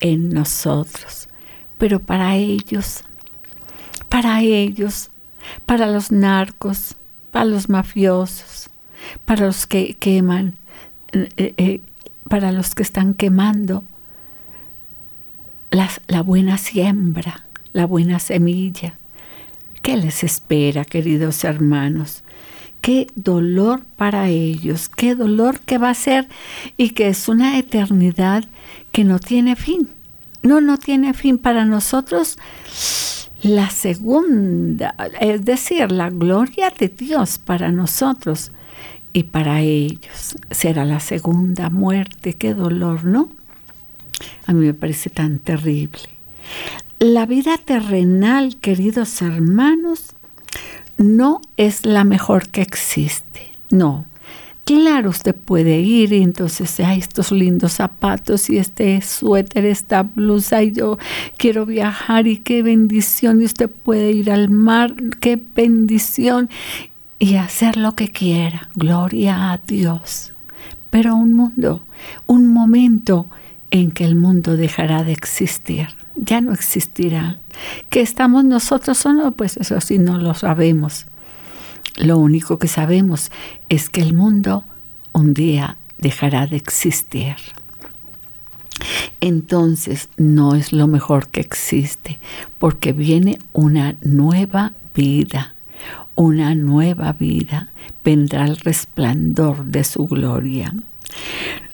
en 0.00 0.30
nosotros. 0.30 1.28
Pero 1.82 1.98
para 1.98 2.36
ellos, 2.36 3.02
para 4.08 4.40
ellos, 4.40 5.10
para 5.66 5.88
los 5.88 6.12
narcos, 6.12 6.94
para 7.32 7.44
los 7.44 7.68
mafiosos, 7.68 8.70
para 9.24 9.46
los 9.46 9.66
que 9.66 9.94
queman, 9.94 10.54
eh, 11.10 11.54
eh, 11.56 11.80
para 12.28 12.52
los 12.52 12.76
que 12.76 12.84
están 12.84 13.14
quemando 13.14 13.82
la 15.72 16.22
buena 16.22 16.56
siembra, 16.56 17.46
la 17.72 17.84
buena 17.86 18.20
semilla. 18.20 18.94
¿Qué 19.82 19.96
les 19.96 20.22
espera, 20.22 20.84
queridos 20.84 21.42
hermanos? 21.42 22.22
Qué 22.80 23.08
dolor 23.16 23.84
para 23.96 24.28
ellos, 24.28 24.88
qué 24.88 25.16
dolor 25.16 25.58
que 25.58 25.78
va 25.78 25.90
a 25.90 25.94
ser 25.94 26.28
y 26.76 26.90
que 26.90 27.08
es 27.08 27.28
una 27.28 27.58
eternidad 27.58 28.44
que 28.92 29.02
no 29.02 29.18
tiene 29.18 29.56
fin. 29.56 29.88
No, 30.42 30.60
no 30.60 30.76
tiene 30.76 31.14
fin 31.14 31.38
para 31.38 31.64
nosotros. 31.64 32.38
La 33.42 33.70
segunda, 33.70 34.94
es 35.20 35.44
decir, 35.44 35.90
la 35.90 36.10
gloria 36.10 36.70
de 36.70 36.88
Dios 36.88 37.38
para 37.38 37.72
nosotros 37.72 38.52
y 39.12 39.24
para 39.24 39.60
ellos 39.60 40.36
será 40.50 40.84
la 40.84 41.00
segunda 41.00 41.70
muerte. 41.70 42.34
Qué 42.34 42.54
dolor, 42.54 43.04
¿no? 43.04 43.30
A 44.46 44.52
mí 44.52 44.66
me 44.66 44.74
parece 44.74 45.10
tan 45.10 45.38
terrible. 45.38 46.02
La 46.98 47.26
vida 47.26 47.58
terrenal, 47.58 48.56
queridos 48.58 49.22
hermanos, 49.22 50.14
no 50.98 51.40
es 51.56 51.84
la 51.84 52.04
mejor 52.04 52.48
que 52.48 52.62
existe. 52.62 53.52
No, 53.70 54.06
Claro, 54.64 55.10
usted 55.10 55.34
puede 55.34 55.80
ir 55.80 56.12
y 56.12 56.22
entonces, 56.22 56.78
hay 56.78 57.00
estos 57.00 57.32
lindos 57.32 57.72
zapatos 57.72 58.48
y 58.48 58.58
este 58.58 59.02
suéter, 59.02 59.66
esta 59.66 60.04
blusa 60.04 60.62
y 60.62 60.70
yo 60.70 60.98
quiero 61.36 61.66
viajar 61.66 62.28
y 62.28 62.36
qué 62.36 62.62
bendición 62.62 63.42
y 63.42 63.44
usted 63.44 63.68
puede 63.68 64.12
ir 64.12 64.30
al 64.30 64.50
mar, 64.50 64.94
qué 65.20 65.40
bendición 65.56 66.48
y 67.18 67.34
hacer 67.36 67.76
lo 67.76 67.96
que 67.96 68.08
quiera. 68.08 68.68
Gloria 68.76 69.52
a 69.52 69.58
Dios. 69.58 70.32
Pero 70.90 71.16
un 71.16 71.34
mundo, 71.34 71.84
un 72.26 72.52
momento 72.52 73.26
en 73.72 73.90
que 73.90 74.04
el 74.04 74.14
mundo 74.14 74.56
dejará 74.56 75.02
de 75.02 75.12
existir. 75.12 75.88
Ya 76.14 76.40
no 76.40 76.52
existirá. 76.52 77.38
¿Que 77.90 78.00
estamos 78.00 78.44
nosotros 78.44 79.04
o 79.06 79.12
no? 79.12 79.32
Pues 79.32 79.56
eso 79.56 79.80
sí 79.80 79.98
no 79.98 80.18
lo 80.18 80.34
sabemos. 80.34 81.06
Lo 81.96 82.18
único 82.18 82.58
que 82.58 82.68
sabemos 82.68 83.30
es 83.68 83.90
que 83.90 84.00
el 84.00 84.14
mundo 84.14 84.64
un 85.12 85.34
día 85.34 85.76
dejará 85.98 86.46
de 86.46 86.56
existir. 86.56 87.36
entonces 89.20 90.08
no 90.16 90.56
es 90.56 90.72
lo 90.72 90.88
mejor 90.88 91.28
que 91.28 91.40
existe, 91.40 92.18
porque 92.58 92.92
viene 92.92 93.38
una 93.52 93.94
nueva 94.02 94.72
vida, 94.94 95.54
una 96.16 96.54
nueva 96.54 97.12
vida, 97.12 97.68
vendrá 98.04 98.44
el 98.44 98.56
resplandor 98.56 99.64
de 99.66 99.84
su 99.84 100.06
gloria. 100.06 100.74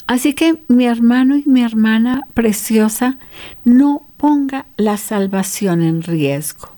Así 0.07 0.35
que 0.35 0.59
mi 0.69 0.87
hermano 0.87 1.37
y 1.37 1.45
mi 1.47 1.63
hermana 1.63 2.23
preciosa, 2.35 3.19
no 3.65 4.07
ponga 4.17 4.67
la 4.77 4.97
salvación 4.97 5.83
en 5.83 6.03
riesgo. 6.03 6.69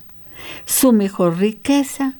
Su 0.65 0.91
mejor 0.93 1.37
riqueza 1.37 2.13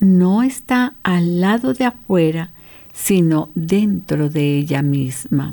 no 0.00 0.42
está 0.42 0.94
al 1.02 1.40
lado 1.40 1.74
de 1.74 1.86
afuera, 1.86 2.50
sino 2.92 3.50
dentro 3.54 4.28
de 4.28 4.58
ella 4.58 4.82
misma. 4.82 5.52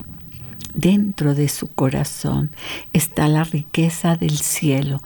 Dentro 0.73 1.35
de 1.35 1.49
su 1.49 1.67
corazón 1.67 2.49
está 2.93 3.27
la 3.27 3.43
riqueza 3.43 4.15
del 4.15 4.37
cielo. 4.37 5.01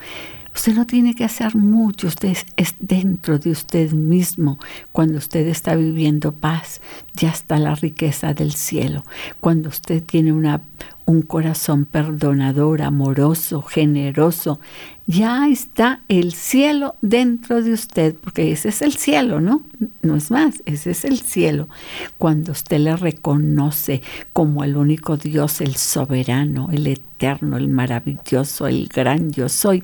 Usted 0.57 0.73
no 0.73 0.87
tiene 0.87 1.13
que 1.13 1.23
hacer 1.23 1.55
mucho, 1.55 2.07
usted 2.07 2.35
es, 2.55 2.75
dentro 2.79 3.37
de 3.37 3.51
usted 3.51 3.91
mismo. 3.91 4.57
Cuando 4.91 5.19
usted 5.19 5.45
está 5.47 5.75
viviendo 5.75 6.31
paz, 6.31 6.81
ya 7.13 7.29
está 7.29 7.59
la 7.59 7.75
riqueza 7.75 8.33
del 8.33 8.53
cielo. 8.53 9.03
Cuando 9.39 9.69
usted 9.69 10.01
tiene 10.01 10.33
una, 10.33 10.61
un 11.05 11.21
corazón 11.21 11.85
perdonador, 11.85 12.81
amoroso, 12.81 13.61
generoso, 13.61 14.59
ya 15.07 15.47
está 15.47 16.01
el 16.09 16.33
cielo 16.33 16.95
dentro 17.01 17.63
de 17.63 17.71
usted, 17.71 18.13
porque 18.15 18.51
ese 18.51 18.69
es 18.69 18.81
el 18.81 18.93
cielo, 18.93 19.39
¿no? 19.39 19.63
No 20.01 20.17
es 20.17 20.31
más, 20.31 20.61
ese 20.65 20.91
es 20.91 21.05
el 21.05 21.21
cielo. 21.21 21.69
Cuando 22.17 22.51
usted 22.51 22.79
le 22.79 22.95
reconoce 22.97 24.01
como 24.33 24.65
el 24.65 24.75
único 24.75 25.15
Dios, 25.15 25.61
el 25.61 25.77
soberano, 25.77 26.67
el 26.73 26.87
eterno, 26.87 27.55
el 27.55 27.69
maravilloso, 27.69 28.67
el 28.67 28.89
gran 28.89 29.31
yo 29.31 29.47
soy, 29.47 29.83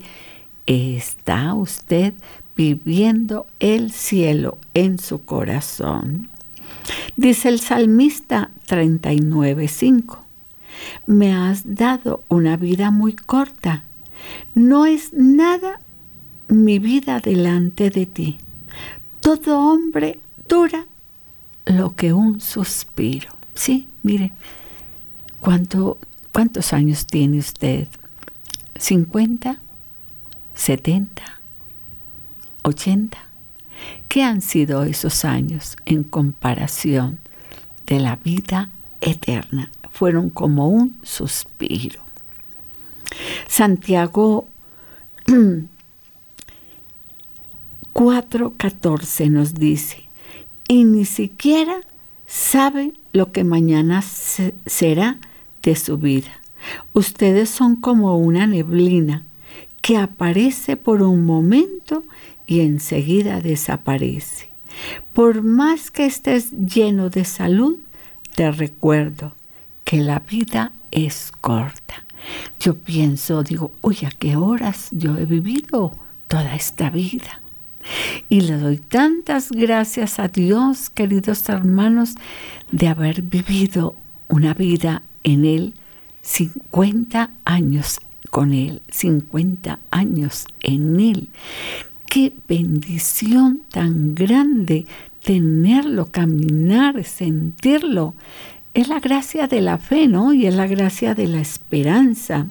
está 0.66 1.54
usted 1.54 2.14
viviendo 2.58 3.48
el 3.62 3.94
cielo 3.94 4.58
en 4.74 5.00
su 5.00 5.24
corazón. 5.24 6.30
Dice 7.16 7.48
el 7.48 7.62
salmista 7.62 8.52
39.5, 8.68 10.18
me 11.06 11.34
has 11.34 11.76
dado 11.76 12.24
una 12.28 12.58
vida 12.58 12.92
muy 12.92 13.14
corta, 13.14 13.86
no 14.56 14.86
es 14.86 15.14
nada 15.14 15.80
mi 16.48 16.80
vida 16.80 17.20
delante 17.20 17.90
de 17.90 18.06
ti. 18.06 18.38
Todo 19.20 19.60
hombre 19.60 20.20
dura 20.48 20.86
lo 21.66 21.96
que 21.96 22.14
un 22.14 22.42
suspiro. 22.42 23.30
Sí, 23.56 23.88
mire, 24.04 24.32
¿cuántos 25.40 26.74
años 26.74 27.06
tiene 27.06 27.40
usted? 27.40 27.88
¿50? 28.76 29.60
70, 30.56 31.24
80. 32.64 33.18
¿Qué 34.08 34.24
han 34.24 34.42
sido 34.42 34.84
esos 34.84 35.26
años 35.26 35.76
en 35.86 36.04
comparación 36.04 37.20
de 37.86 38.00
la 38.00 38.18
vida 38.18 38.70
eterna? 39.02 39.72
Fueron 39.92 40.30
como 40.30 40.70
un 40.70 40.98
suspiro. 41.04 42.03
Santiago 43.48 44.48
4:14 47.94 49.30
nos 49.30 49.54
dice, 49.54 50.10
y 50.68 50.84
ni 50.86 51.06
siquiera 51.06 51.82
sabe 52.26 52.94
lo 53.12 53.32
que 53.32 53.44
mañana 53.44 54.02
será 54.02 55.20
de 55.62 55.76
su 55.76 55.98
vida. 55.98 56.32
Ustedes 56.94 57.50
son 57.50 57.76
como 57.76 58.18
una 58.18 58.48
neblina 58.48 59.24
que 59.82 59.98
aparece 59.98 60.78
por 60.78 61.04
un 61.04 61.26
momento 61.26 62.04
y 62.48 62.62
enseguida 62.62 63.42
desaparece. 63.42 64.50
Por 65.14 65.44
más 65.44 65.92
que 65.92 66.06
estés 66.06 66.52
lleno 66.52 67.10
de 67.10 67.26
salud, 67.26 67.78
te 68.36 68.50
recuerdo 68.52 69.36
que 69.84 69.98
la 69.98 70.20
vida 70.20 70.72
es 70.92 71.32
corta. 71.42 72.03
Yo 72.60 72.76
pienso, 72.76 73.44
digo, 73.44 73.72
uy, 73.82 73.98
¿a 74.06 74.12
qué 74.12 74.36
horas 74.36 74.90
yo 74.92 75.18
he 75.18 75.26
vivido 75.26 75.96
toda 76.28 76.56
esta 76.56 76.90
vida? 76.90 77.42
Y 78.30 78.42
le 78.42 78.58
doy 78.58 78.78
tantas 78.78 79.52
gracias 79.52 80.20
a 80.20 80.28
Dios, 80.28 80.90
queridos 80.90 81.48
hermanos, 81.50 82.16
de 82.72 82.88
haber 82.88 83.22
vivido 83.22 83.96
una 84.30 84.54
vida 84.54 85.04
en 85.24 85.46
Él 85.46 85.74
50 86.24 87.32
años 87.46 88.00
con 88.32 88.54
Él, 88.54 88.82
50 88.90 89.80
años 89.92 90.48
en 90.62 91.00
Él. 91.00 91.30
Qué 92.08 92.34
bendición 92.48 93.62
tan 93.70 94.16
grande 94.16 94.86
tenerlo, 95.24 96.08
caminar, 96.12 97.04
sentirlo. 97.04 98.14
Es 98.74 98.88
la 98.88 99.00
gracia 99.00 99.48
de 99.48 99.62
la 99.62 99.78
fe, 99.78 100.08
¿no? 100.08 100.34
Y 100.34 100.48
es 100.48 100.56
la 100.56 100.68
gracia 100.68 101.14
de 101.14 101.28
la 101.28 101.40
esperanza. 101.40 102.48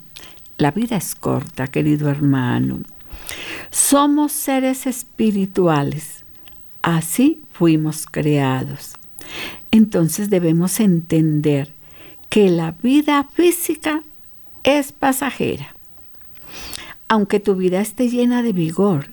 La 0.56 0.70
vida 0.70 0.96
es 0.96 1.14
corta, 1.14 1.66
querido 1.66 2.08
hermano. 2.10 2.80
Somos 3.70 4.32
seres 4.32 4.86
espirituales. 4.86 6.24
Así 6.82 7.42
fuimos 7.52 8.06
creados. 8.06 8.96
Entonces 9.70 10.30
debemos 10.30 10.78
entender 10.78 11.72
que 12.28 12.50
la 12.50 12.72
vida 12.82 13.28
física 13.32 14.02
es 14.62 14.92
pasajera. 14.92 15.74
Aunque 17.08 17.40
tu 17.40 17.56
vida 17.56 17.80
esté 17.80 18.08
llena 18.08 18.42
de 18.42 18.52
vigor, 18.52 19.08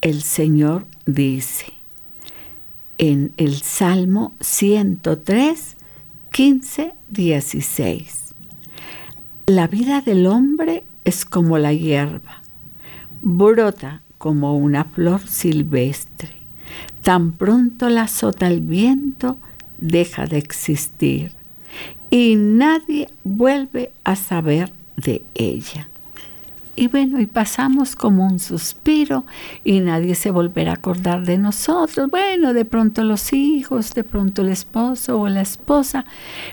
el 0.00 0.22
Señor 0.22 0.86
dice 1.04 1.72
en 2.98 3.32
el 3.36 3.56
Salmo 3.62 4.34
103, 4.40 5.76
15, 6.32 6.92
16. 7.08 8.34
La 9.46 9.66
vida 9.66 10.00
del 10.00 10.26
hombre 10.26 10.84
es 11.04 11.24
como 11.24 11.58
la 11.58 11.72
hierba, 11.72 12.42
brota 13.22 14.02
como 14.18 14.56
una 14.56 14.84
flor 14.84 15.26
silvestre. 15.26 16.30
Tan 17.02 17.32
pronto 17.32 17.88
la 17.88 18.02
azota 18.02 18.46
el 18.46 18.60
viento, 18.60 19.36
deja 19.78 20.26
de 20.26 20.38
existir 20.38 21.32
y 22.10 22.36
nadie 22.36 23.08
vuelve 23.24 23.92
a 24.04 24.16
saber 24.16 24.72
de 24.96 25.22
ella. 25.34 25.88
Y 26.78 26.86
bueno, 26.86 27.20
y 27.20 27.26
pasamos 27.26 27.96
como 27.96 28.24
un 28.24 28.38
suspiro 28.38 29.24
y 29.64 29.80
nadie 29.80 30.14
se 30.14 30.30
volverá 30.30 30.70
a 30.70 30.74
acordar 30.76 31.24
de 31.24 31.36
nosotros. 31.36 32.08
Bueno, 32.08 32.54
de 32.54 32.64
pronto 32.64 33.02
los 33.02 33.32
hijos, 33.32 33.94
de 33.94 34.04
pronto 34.04 34.42
el 34.42 34.50
esposo 34.50 35.18
o 35.18 35.28
la 35.28 35.40
esposa, 35.40 36.04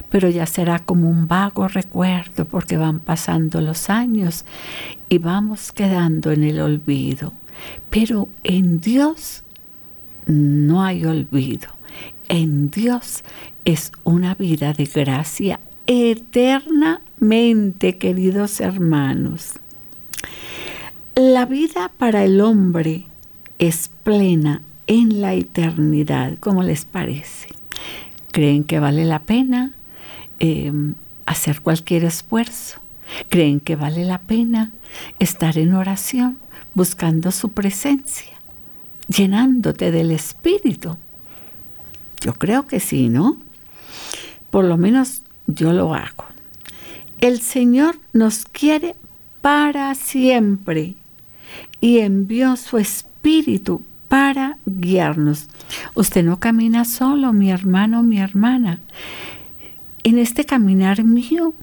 pero 0.09 0.27
ya 0.27 0.47
será 0.47 0.79
como 0.79 1.11
un 1.11 1.27
vago 1.27 1.67
recuerdo 1.67 2.45
porque 2.45 2.75
van 2.75 3.01
pasando 3.01 3.61
los 3.61 3.91
años 3.91 4.45
y 5.09 5.19
vamos 5.19 5.71
quedando 5.71 6.31
en 6.31 6.43
el 6.43 6.59
olvido. 6.59 7.31
Pero 7.91 8.27
en 8.43 8.81
Dios 8.81 9.43
no 10.25 10.83
hay 10.83 11.05
olvido. 11.05 11.67
En 12.29 12.71
Dios 12.71 13.23
es 13.63 13.91
una 14.03 14.33
vida 14.33 14.73
de 14.73 14.85
gracia 14.85 15.59
eternamente, 15.85 17.99
queridos 17.99 18.59
hermanos. 18.59 19.59
La 21.15 21.45
vida 21.45 21.93
para 21.97 22.25
el 22.25 22.41
hombre 22.41 23.07
es 23.57 23.89
plena 24.03 24.61
en 24.85 25.21
la 25.21 25.33
eternidad, 25.33 26.33
¿cómo 26.41 26.61
les 26.61 26.83
parece? 26.83 27.47
¿Creen 28.33 28.65
que 28.65 28.81
vale 28.81 29.05
la 29.05 29.19
pena 29.19 29.71
em, 30.39 30.95
hacer 31.25 31.61
cualquier 31.61 32.03
esfuerzo? 32.03 32.81
¿Creen 33.29 33.61
que 33.61 33.77
vale 33.77 34.03
la 34.03 34.23
pena 34.23 34.73
estar 35.17 35.57
en 35.57 35.73
oración, 35.73 36.37
buscando 36.73 37.31
su 37.31 37.53
presencia, 37.53 38.35
llenándote 39.07 39.91
del 39.91 40.11
Espíritu? 40.11 40.97
Yo 42.19 42.33
creo 42.33 42.67
que 42.67 42.81
sí, 42.81 43.07
¿no? 43.07 43.37
Por 44.51 44.65
lo 44.65 44.75
menos 44.75 45.21
yo 45.47 45.71
lo 45.71 45.93
hago. 45.93 46.25
El 47.21 47.39
Señor 47.39 47.97
nos 48.11 48.43
quiere 48.43 48.97
para 49.39 49.95
siempre 49.95 50.95
y 51.81 51.99
envió 51.99 52.55
su 52.55 52.77
Espíritu 52.77 53.81
para 54.07 54.57
guiarnos. 54.65 55.47
Usted 55.93 56.23
no 56.23 56.39
camina 56.39 56.85
solo, 56.85 57.33
mi 57.33 57.51
hermano, 57.51 58.03
mi 58.03 58.19
hermana. 58.19 58.79
En 60.03 60.19
este 60.19 60.45
caminar 60.45 61.03
mío 61.03 61.53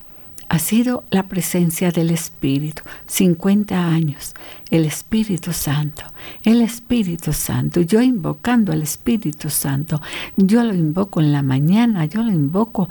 ha 0.48 0.58
sido 0.58 1.04
la 1.10 1.28
presencia 1.28 1.92
del 1.92 2.10
Espíritu. 2.10 2.82
50 3.06 3.86
años, 3.86 4.34
el 4.70 4.84
Espíritu 4.84 5.52
Santo, 5.52 6.02
el 6.44 6.60
Espíritu 6.60 7.32
Santo, 7.32 7.80
yo 7.80 8.02
invocando 8.02 8.70
al 8.70 8.82
Espíritu 8.82 9.48
Santo, 9.48 10.02
yo 10.36 10.62
lo 10.62 10.74
invoco 10.74 11.20
en 11.20 11.32
la 11.32 11.40
mañana, 11.40 12.04
yo 12.04 12.22
lo 12.22 12.30
invoco, 12.32 12.90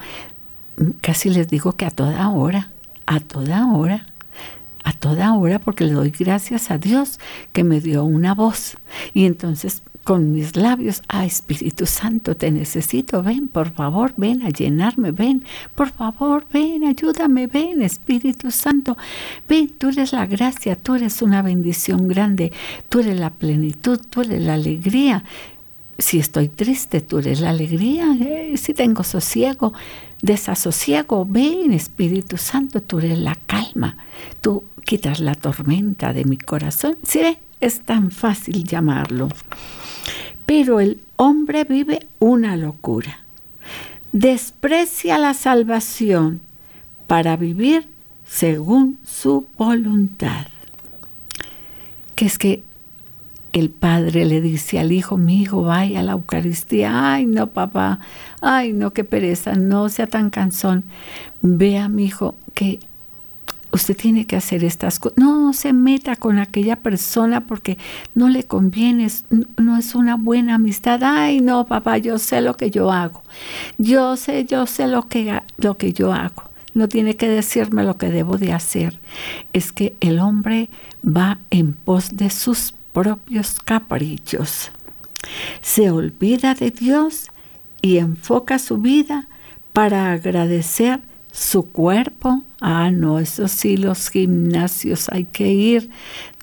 casi 1.01 1.29
les 1.29 1.49
digo 1.49 1.73
que 1.73 1.85
a 1.85 1.91
toda 1.91 2.29
hora, 2.29 2.71
a 3.05 3.19
toda 3.19 3.67
hora, 3.71 4.07
a 4.83 4.93
toda 4.93 5.33
hora, 5.33 5.59
porque 5.59 5.85
le 5.85 5.93
doy 5.93 6.11
gracias 6.11 6.71
a 6.71 6.77
Dios 6.77 7.19
que 7.53 7.63
me 7.63 7.81
dio 7.81 8.03
una 8.03 8.33
voz. 8.33 8.77
Y 9.13 9.25
entonces 9.25 9.83
con 10.03 10.31
mis 10.31 10.55
labios, 10.55 11.03
ah, 11.07 11.25
Espíritu 11.25 11.85
Santo, 11.85 12.35
te 12.35 12.49
necesito, 12.51 13.21
ven, 13.21 13.47
por 13.47 13.71
favor, 13.71 14.13
ven 14.17 14.41
a 14.41 14.49
llenarme, 14.49 15.11
ven, 15.11 15.43
por 15.75 15.91
favor, 15.91 16.45
ven, 16.51 16.85
ayúdame, 16.85 17.47
ven, 17.47 17.81
Espíritu 17.81 18.49
Santo, 18.49 18.97
ven, 19.47 19.69
tú 19.69 19.89
eres 19.89 20.11
la 20.11 20.25
gracia, 20.25 20.75
tú 20.75 20.95
eres 20.95 21.21
una 21.21 21.41
bendición 21.41 22.07
grande, 22.07 22.51
tú 22.89 22.99
eres 22.99 23.19
la 23.19 23.29
plenitud, 23.29 23.99
tú 24.09 24.21
eres 24.21 24.41
la 24.41 24.55
alegría. 24.55 25.23
Si 25.99 26.17
estoy 26.17 26.49
triste, 26.49 27.01
tú 27.01 27.19
eres 27.19 27.41
la 27.41 27.51
alegría, 27.51 28.17
eh, 28.19 28.57
si 28.57 28.73
tengo 28.73 29.03
sosiego, 29.03 29.71
desasosiego, 30.23 31.27
ven, 31.29 31.73
Espíritu 31.73 32.37
Santo, 32.37 32.81
tú 32.81 32.97
eres 32.97 33.19
la 33.19 33.35
calma, 33.45 33.97
tú 34.41 34.63
quitas 34.85 35.19
la 35.19 35.35
tormenta 35.35 36.13
de 36.13 36.25
mi 36.25 36.37
corazón. 36.37 36.97
Sí, 37.03 37.37
es 37.59 37.81
tan 37.81 38.11
fácil 38.11 38.63
llamarlo. 38.63 39.29
Pero 40.45 40.79
el 40.79 40.99
hombre 41.15 41.63
vive 41.63 42.07
una 42.19 42.57
locura. 42.57 43.19
Desprecia 44.11 45.17
la 45.17 45.33
salvación 45.33 46.41
para 47.07 47.37
vivir 47.37 47.87
según 48.25 48.99
su 49.03 49.45
voluntad. 49.57 50.47
Que 52.15 52.25
es 52.25 52.37
que 52.37 52.63
el 53.53 53.69
padre 53.69 54.25
le 54.25 54.39
dice 54.41 54.79
al 54.79 54.91
hijo, 54.91 55.17
mi 55.17 55.41
hijo, 55.41 55.63
vaya 55.63 55.99
a 55.99 56.03
la 56.03 56.13
Eucaristía. 56.13 57.13
Ay, 57.13 57.25
no, 57.25 57.47
papá. 57.47 57.99
Ay, 58.39 58.71
no, 58.71 58.93
qué 58.93 59.03
pereza. 59.03 59.53
No 59.55 59.89
sea 59.89 60.07
tan 60.07 60.29
cansón. 60.29 60.85
Vea, 61.41 61.89
mi 61.89 62.05
hijo, 62.05 62.35
que 62.53 62.79
usted 63.71 63.95
tiene 63.95 64.25
que 64.25 64.35
hacer 64.35 64.63
estas 64.63 64.99
cosas. 64.99 65.17
No 65.17 65.53
se 65.53 65.73
meta 65.73 66.15
con 66.15 66.39
aquella 66.39 66.77
persona 66.77 67.47
porque 67.47 67.77
no 68.15 68.29
le 68.29 68.43
conviene, 68.43 69.07
no 69.57 69.77
es 69.77 69.95
una 69.95 70.15
buena 70.15 70.55
amistad. 70.55 71.01
Ay, 71.03 71.41
no, 71.41 71.65
papá, 71.65 71.97
yo 71.97 72.17
sé 72.19 72.41
lo 72.41 72.57
que 72.57 72.71
yo 72.71 72.91
hago. 72.91 73.23
Yo 73.77 74.15
sé, 74.17 74.45
yo 74.45 74.65
sé 74.67 74.87
lo 74.87 75.07
que, 75.07 75.41
lo 75.57 75.77
que 75.77 75.93
yo 75.93 76.13
hago. 76.13 76.43
No 76.73 76.87
tiene 76.87 77.15
que 77.15 77.27
decirme 77.27 77.83
lo 77.83 77.97
que 77.97 78.09
debo 78.09 78.37
de 78.37 78.53
hacer. 78.53 78.99
Es 79.51 79.71
que 79.71 79.95
el 79.99 80.19
hombre 80.19 80.69
va 81.05 81.39
en 81.49 81.73
pos 81.73 82.15
de 82.15 82.29
sus 82.29 82.73
propios 82.93 83.59
caprichos. 83.59 84.71
Se 85.61 85.91
olvida 85.91 86.55
de 86.55 86.71
Dios 86.71 87.27
y 87.81 87.97
enfoca 87.97 88.59
su 88.59 88.77
vida 88.77 89.27
para 89.73 90.11
agradecer 90.11 90.99
su 91.31 91.67
cuerpo. 91.67 92.43
Ah, 92.63 92.91
no, 92.91 93.17
eso 93.17 93.47
sí, 93.47 93.75
los 93.75 94.09
gimnasios 94.09 95.09
hay 95.09 95.23
que 95.23 95.51
ir. 95.51 95.89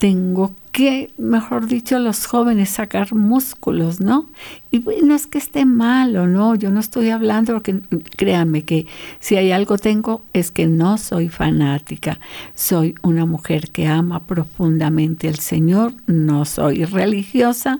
Tengo 0.00 0.52
que, 0.72 1.12
mejor 1.16 1.68
dicho, 1.68 2.00
los 2.00 2.26
jóvenes 2.26 2.70
sacar 2.70 3.14
músculos, 3.14 4.00
¿no? 4.00 4.28
Y 4.72 4.80
no 5.04 5.14
es 5.14 5.28
que 5.28 5.38
esté 5.38 5.64
malo, 5.64 6.26
no, 6.26 6.56
yo 6.56 6.70
no 6.72 6.80
estoy 6.80 7.10
hablando, 7.10 7.52
porque 7.52 7.80
créanme 8.16 8.62
que 8.64 8.86
si 9.20 9.36
hay 9.36 9.52
algo 9.52 9.78
tengo 9.78 10.22
es 10.32 10.50
que 10.50 10.66
no 10.66 10.98
soy 10.98 11.28
fanática. 11.28 12.18
Soy 12.56 12.96
una 13.02 13.24
mujer 13.24 13.70
que 13.70 13.86
ama 13.86 14.26
profundamente 14.26 15.28
al 15.28 15.38
Señor, 15.38 15.94
no 16.08 16.44
soy 16.44 16.84
religiosa, 16.84 17.78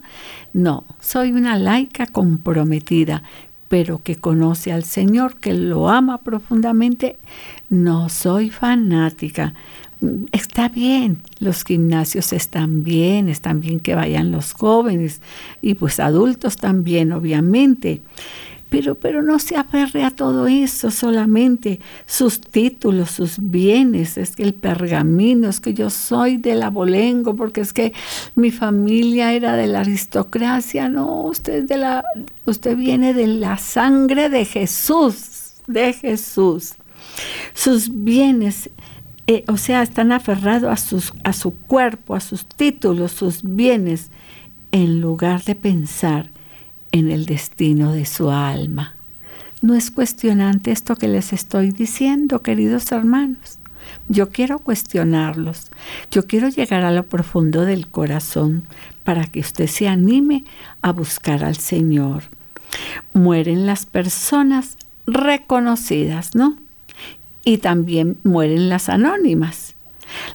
no, 0.53 0.85
soy 1.01 1.33
una 1.33 1.59
laica 1.59 2.07
comprometida 2.07 3.25
pero 3.69 4.03
que 4.03 4.17
conoce 4.17 4.73
al 4.73 4.85
Señor, 4.85 5.37
que 5.37 5.55
lo 5.55 5.89
ama 5.89 6.19
profundamente, 6.19 7.17
no 7.69 8.09
soy 8.09 8.51
fanática. 8.51 9.55
Está 10.33 10.69
bien, 10.69 11.19
los 11.41 11.65
gimnasios 11.65 12.33
están 12.33 12.85
bien, 12.85 13.29
están 13.29 13.61
bien 13.61 13.81
que 13.81 13.95
vayan 13.95 14.31
los 14.31 14.53
jóvenes 14.53 15.21
y 15.61 15.75
pues 15.75 16.01
adultos 16.01 16.57
también, 16.57 17.13
obviamente. 17.13 18.01
Pero, 18.71 18.97
pero 18.97 19.23
no 19.23 19.39
se 19.39 19.57
aferre 19.57 20.05
a 20.05 20.11
todo 20.11 20.47
eso 20.47 20.91
solamente, 20.91 21.81
sus 22.05 22.39
títulos, 22.41 23.13
sus 23.13 23.39
bienes, 23.39 24.19
es 24.19 24.37
que 24.37 24.43
el 24.43 24.53
pergamino, 24.53 25.49
es 25.49 25.59
que 25.59 25.73
yo 25.73 25.89
soy 25.89 26.37
del 26.37 26.63
abolengo, 26.63 27.35
porque 27.35 27.63
es 27.63 27.73
que 27.73 27.95
mi 28.35 28.51
familia 28.51 29.33
era 29.33 29.57
de 29.57 29.69
la 29.69 29.81
aristocracia, 29.81 30.91
no, 30.91 31.23
usted, 31.23 31.65
de 31.65 31.79
la, 31.79 32.05
usted 32.45 32.77
viene 32.77 33.15
de 33.15 33.27
la 33.27 33.57
sangre 33.57 34.29
de 34.29 34.45
Jesús, 34.45 35.55
de 35.67 35.95
Jesús. 35.95 36.75
Sus 37.55 38.05
bienes, 38.05 38.69
eh, 39.27 39.45
o 39.49 39.57
sea, 39.57 39.83
están 39.83 40.13
aferrados 40.13 40.71
a, 40.71 40.77
sus, 40.77 41.15
a 41.25 41.33
su 41.33 41.55
cuerpo, 41.55 42.15
a 42.15 42.21
sus 42.21 42.45
títulos, 42.45 43.13
sus 43.13 43.43
bienes, 43.43 44.11
en 44.73 45.01
lugar 45.01 45.43
de 45.45 45.55
pensar 45.55 46.31
en 46.93 47.11
el 47.11 47.27
destino 47.27 47.93
de 47.93 48.07
su 48.07 48.31
alma. 48.31 48.95
No 49.61 49.75
es 49.75 49.91
cuestionante 49.91 50.71
esto 50.71 50.97
que 50.97 51.09
les 51.09 51.33
estoy 51.33 51.71
diciendo, 51.71 52.43
queridos 52.43 52.93
hermanos. 52.93 53.59
Yo 54.09 54.31
quiero 54.31 54.59
cuestionarlos. 54.59 55.71
Yo 56.11 56.27
quiero 56.27 56.49
llegar 56.49 56.85
a 56.85 56.93
lo 56.93 57.07
profundo 57.07 57.65
del 57.65 57.89
corazón 57.89 58.65
para 59.05 59.25
que 59.25 59.41
usted 59.41 59.67
se 59.67 59.89
anime 59.89 60.45
a 60.83 60.93
buscar 60.93 61.45
al 61.45 61.57
Señor. 61.57 62.25
Mueren 63.13 63.67
las 63.67 63.87
personas 63.87 64.77
reconocidas, 65.07 66.35
¿no? 66.35 66.57
Y 67.45 67.59
también 67.59 68.19
mueren 68.25 68.69
las 68.69 68.89
anónimas. 68.89 69.75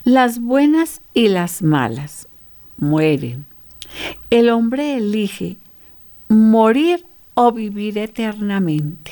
Las 0.03 0.39
buenas 0.39 1.01
y 1.13 1.29
las 1.29 1.61
malas 1.61 2.27
mueren. 2.77 3.45
El 4.29 4.49
hombre 4.49 4.97
elige 4.97 5.57
morir 6.33 7.05
o 7.33 7.51
vivir 7.51 7.97
eternamente. 7.97 9.11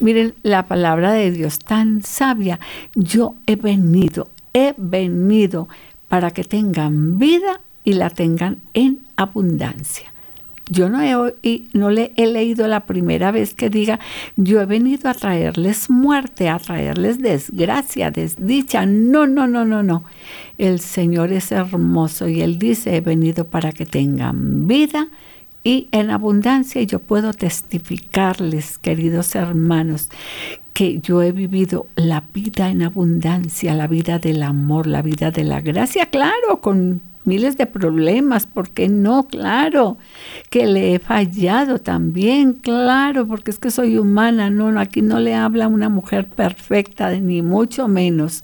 Miren 0.00 0.34
la 0.42 0.66
palabra 0.66 1.12
de 1.12 1.30
Dios 1.30 1.58
tan 1.58 2.02
sabia. 2.02 2.60
Yo 2.94 3.34
he 3.46 3.56
venido, 3.56 4.28
he 4.54 4.74
venido 4.76 5.68
para 6.08 6.30
que 6.30 6.44
tengan 6.44 7.18
vida 7.18 7.60
y 7.84 7.94
la 7.94 8.10
tengan 8.10 8.58
en 8.74 9.00
abundancia. 9.16 10.12
Yo 10.70 10.90
no, 10.90 11.00
he, 11.00 11.62
no 11.72 11.90
le 11.90 12.12
he 12.16 12.26
leído 12.26 12.68
la 12.68 12.80
primera 12.80 13.30
vez 13.30 13.54
que 13.54 13.70
diga, 13.70 13.98
yo 14.36 14.60
he 14.60 14.66
venido 14.66 15.08
a 15.08 15.14
traerles 15.14 15.88
muerte, 15.88 16.50
a 16.50 16.58
traerles 16.58 17.22
desgracia, 17.22 18.10
desdicha. 18.10 18.84
No, 18.84 19.26
no, 19.26 19.46
no, 19.46 19.64
no, 19.64 19.82
no. 19.82 20.04
El 20.58 20.80
Señor 20.80 21.32
es 21.32 21.52
hermoso 21.52 22.28
y 22.28 22.42
Él 22.42 22.58
dice, 22.58 22.96
he 22.96 23.00
venido 23.00 23.46
para 23.46 23.72
que 23.72 23.86
tengan 23.86 24.68
vida 24.68 25.08
y 25.68 25.86
en 25.92 26.10
abundancia 26.10 26.80
yo 26.84 26.98
puedo 26.98 27.34
testificarles, 27.34 28.78
queridos 28.78 29.34
hermanos, 29.34 30.08
que 30.72 31.00
yo 31.00 31.20
he 31.20 31.30
vivido 31.30 31.88
la 31.94 32.24
vida 32.32 32.70
en 32.70 32.82
abundancia, 32.82 33.74
la 33.74 33.86
vida 33.86 34.18
del 34.18 34.42
amor, 34.42 34.86
la 34.86 35.02
vida 35.02 35.30
de 35.30 35.44
la 35.44 35.60
gracia, 35.60 36.06
claro, 36.06 36.62
con 36.62 37.02
miles 37.26 37.58
de 37.58 37.66
problemas, 37.66 38.46
¿por 38.46 38.70
qué 38.70 38.88
no? 38.88 39.28
Claro, 39.28 39.98
que 40.48 40.66
le 40.66 40.94
he 40.94 40.98
fallado 41.00 41.80
también, 41.80 42.54
claro, 42.54 43.28
porque 43.28 43.50
es 43.50 43.58
que 43.58 43.70
soy 43.70 43.98
humana, 43.98 44.48
no, 44.48 44.72
no, 44.72 44.80
aquí 44.80 45.02
no 45.02 45.20
le 45.20 45.34
habla 45.34 45.68
una 45.68 45.90
mujer 45.90 46.28
perfecta, 46.28 47.10
ni 47.10 47.42
mucho 47.42 47.88
menos. 47.88 48.42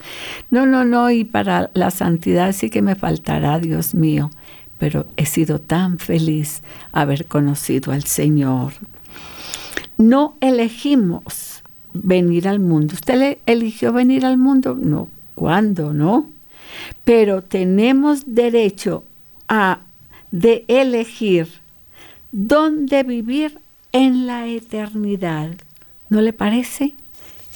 No, 0.51 0.67
no, 0.67 0.85
no, 0.85 1.11
y 1.11 1.25
para 1.25 1.71
la 1.73 1.91
santidad 1.91 2.53
sí 2.53 2.69
que 2.69 2.83
me 2.83 2.97
faltará, 2.97 3.59
Dios 3.61 3.95
mío 3.95 4.29
pero 4.79 5.07
he 5.17 5.27
sido 5.27 5.61
tan 5.61 5.99
feliz 5.99 6.63
haber 6.93 7.27
conocido 7.27 7.93
al 7.93 8.05
Señor. 8.05 8.73
No 9.97 10.37
elegimos 10.41 11.63
venir 11.93 12.49
al 12.49 12.61
mundo. 12.61 12.95
¿Usted 12.95 13.19
le 13.19 13.39
eligió 13.47 13.93
venir 13.93 14.27
al 14.27 14.37
mundo? 14.37 14.77
No. 14.79 15.09
¿Cuándo? 15.35 15.93
No. 15.93 16.29
Pero 17.05 17.43
tenemos 17.43 18.35
derecho 18.35 19.05
a 19.49 19.81
de 20.31 20.65
elegir 20.67 21.49
dónde 22.33 23.05
vivir 23.05 23.59
en 23.93 24.27
la 24.27 24.49
eternidad. 24.49 25.51
¿No 26.09 26.21
le 26.21 26.33
parece? 26.33 26.95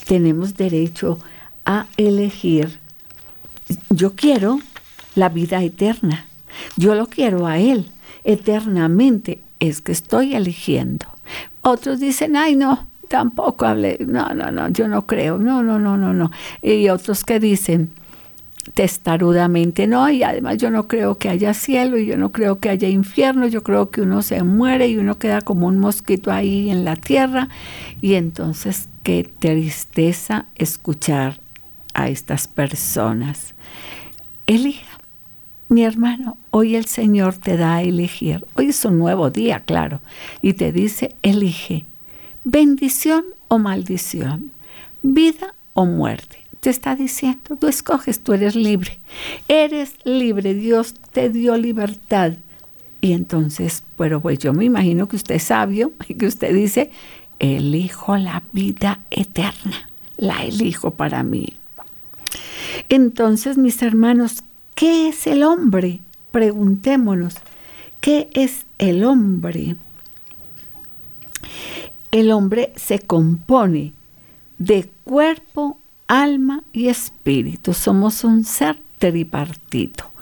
Tenemos 0.06 0.54
derecho 0.54 1.18
a 1.64 1.86
elegir. 1.96 2.78
Yo 3.90 4.14
quiero 4.14 4.60
la 5.16 5.28
vida 5.28 5.62
eterna. 5.62 6.27
Yo 6.76 6.94
lo 6.94 7.06
quiero 7.06 7.46
a 7.46 7.58
Él 7.58 7.86
eternamente. 8.24 9.40
Es 9.60 9.80
que 9.80 9.92
estoy 9.92 10.34
eligiendo. 10.34 11.06
Otros 11.62 12.00
dicen, 12.00 12.36
ay 12.36 12.56
no, 12.56 12.86
tampoco 13.08 13.66
hablé. 13.66 13.98
No, 14.06 14.34
no, 14.34 14.50
no, 14.50 14.68
yo 14.68 14.88
no 14.88 15.06
creo. 15.06 15.38
No, 15.38 15.62
no, 15.62 15.78
no, 15.78 15.96
no, 15.96 16.12
no. 16.12 16.30
Y 16.62 16.88
otros 16.88 17.24
que 17.24 17.40
dicen 17.40 17.90
testarudamente, 18.74 19.86
no, 19.86 20.08
y 20.10 20.22
además 20.22 20.58
yo 20.58 20.70
no 20.70 20.88
creo 20.88 21.18
que 21.18 21.28
haya 21.28 21.54
cielo 21.54 21.98
y 21.98 22.06
yo 22.06 22.16
no 22.16 22.32
creo 22.32 22.58
que 22.58 22.68
haya 22.68 22.88
infierno, 22.88 23.46
yo 23.46 23.62
creo 23.62 23.90
que 23.90 24.02
uno 24.02 24.22
se 24.22 24.42
muere 24.42 24.88
y 24.88 24.98
uno 24.98 25.18
queda 25.18 25.40
como 25.40 25.66
un 25.66 25.78
mosquito 25.78 26.30
ahí 26.30 26.70
en 26.70 26.84
la 26.84 26.96
tierra 26.96 27.48
y 28.00 28.14
entonces 28.14 28.88
qué 29.02 29.28
tristeza 29.38 30.46
escuchar 30.54 31.40
a 31.94 32.08
estas 32.08 32.48
personas. 32.48 33.54
Elija, 34.46 34.87
mi 35.68 35.84
hermano, 35.84 36.38
hoy 36.50 36.76
el 36.76 36.86
Señor 36.86 37.34
te 37.34 37.56
da 37.56 37.76
a 37.76 37.82
elegir. 37.82 38.44
Hoy 38.54 38.70
es 38.70 38.84
un 38.84 38.98
nuevo 38.98 39.30
día, 39.30 39.60
claro, 39.60 40.00
y 40.42 40.54
te 40.54 40.72
dice, 40.72 41.14
elige 41.22 41.84
bendición 42.44 43.24
o 43.48 43.58
maldición, 43.58 44.50
vida 45.02 45.54
o 45.74 45.84
muerte. 45.84 46.38
Te 46.60 46.70
está 46.70 46.96
diciendo, 46.96 47.56
tú 47.60 47.68
escoges, 47.68 48.20
tú 48.20 48.32
eres 48.32 48.56
libre. 48.56 48.98
Eres 49.46 49.94
libre, 50.04 50.54
Dios 50.54 50.94
te 51.12 51.28
dio 51.28 51.56
libertad. 51.56 52.32
Y 53.00 53.12
entonces, 53.12 53.84
pero 53.96 54.20
pues 54.20 54.38
yo 54.38 54.52
me 54.52 54.64
imagino 54.64 55.08
que 55.08 55.16
usted 55.16 55.36
es 55.36 55.44
sabio 55.44 55.92
y 56.08 56.14
que 56.14 56.26
usted 56.26 56.52
dice, 56.54 56.90
elijo 57.38 58.16
la 58.16 58.42
vida 58.52 59.00
eterna, 59.10 59.88
la 60.16 60.42
elijo 60.44 60.92
para 60.92 61.22
mí. 61.22 61.54
Entonces, 62.88 63.58
mis 63.58 63.82
hermanos, 63.82 64.42
¿qué 64.78 65.08
es 65.08 65.26
el 65.26 65.42
hombre? 65.42 65.98
Preguntémonos, 66.30 67.34
¿qué 68.00 68.30
es 68.32 68.64
el 68.78 69.02
hombre? 69.02 69.74
El 72.12 72.30
hombre 72.30 72.72
se 72.76 73.00
compone 73.00 73.92
de 74.58 74.88
cuerpo, 75.02 75.78
alma 76.06 76.62
y 76.72 76.86
espíritu. 76.86 77.74
Somos 77.74 78.22
un 78.22 78.44
ser 78.44 78.78
tripartito. 79.00 80.12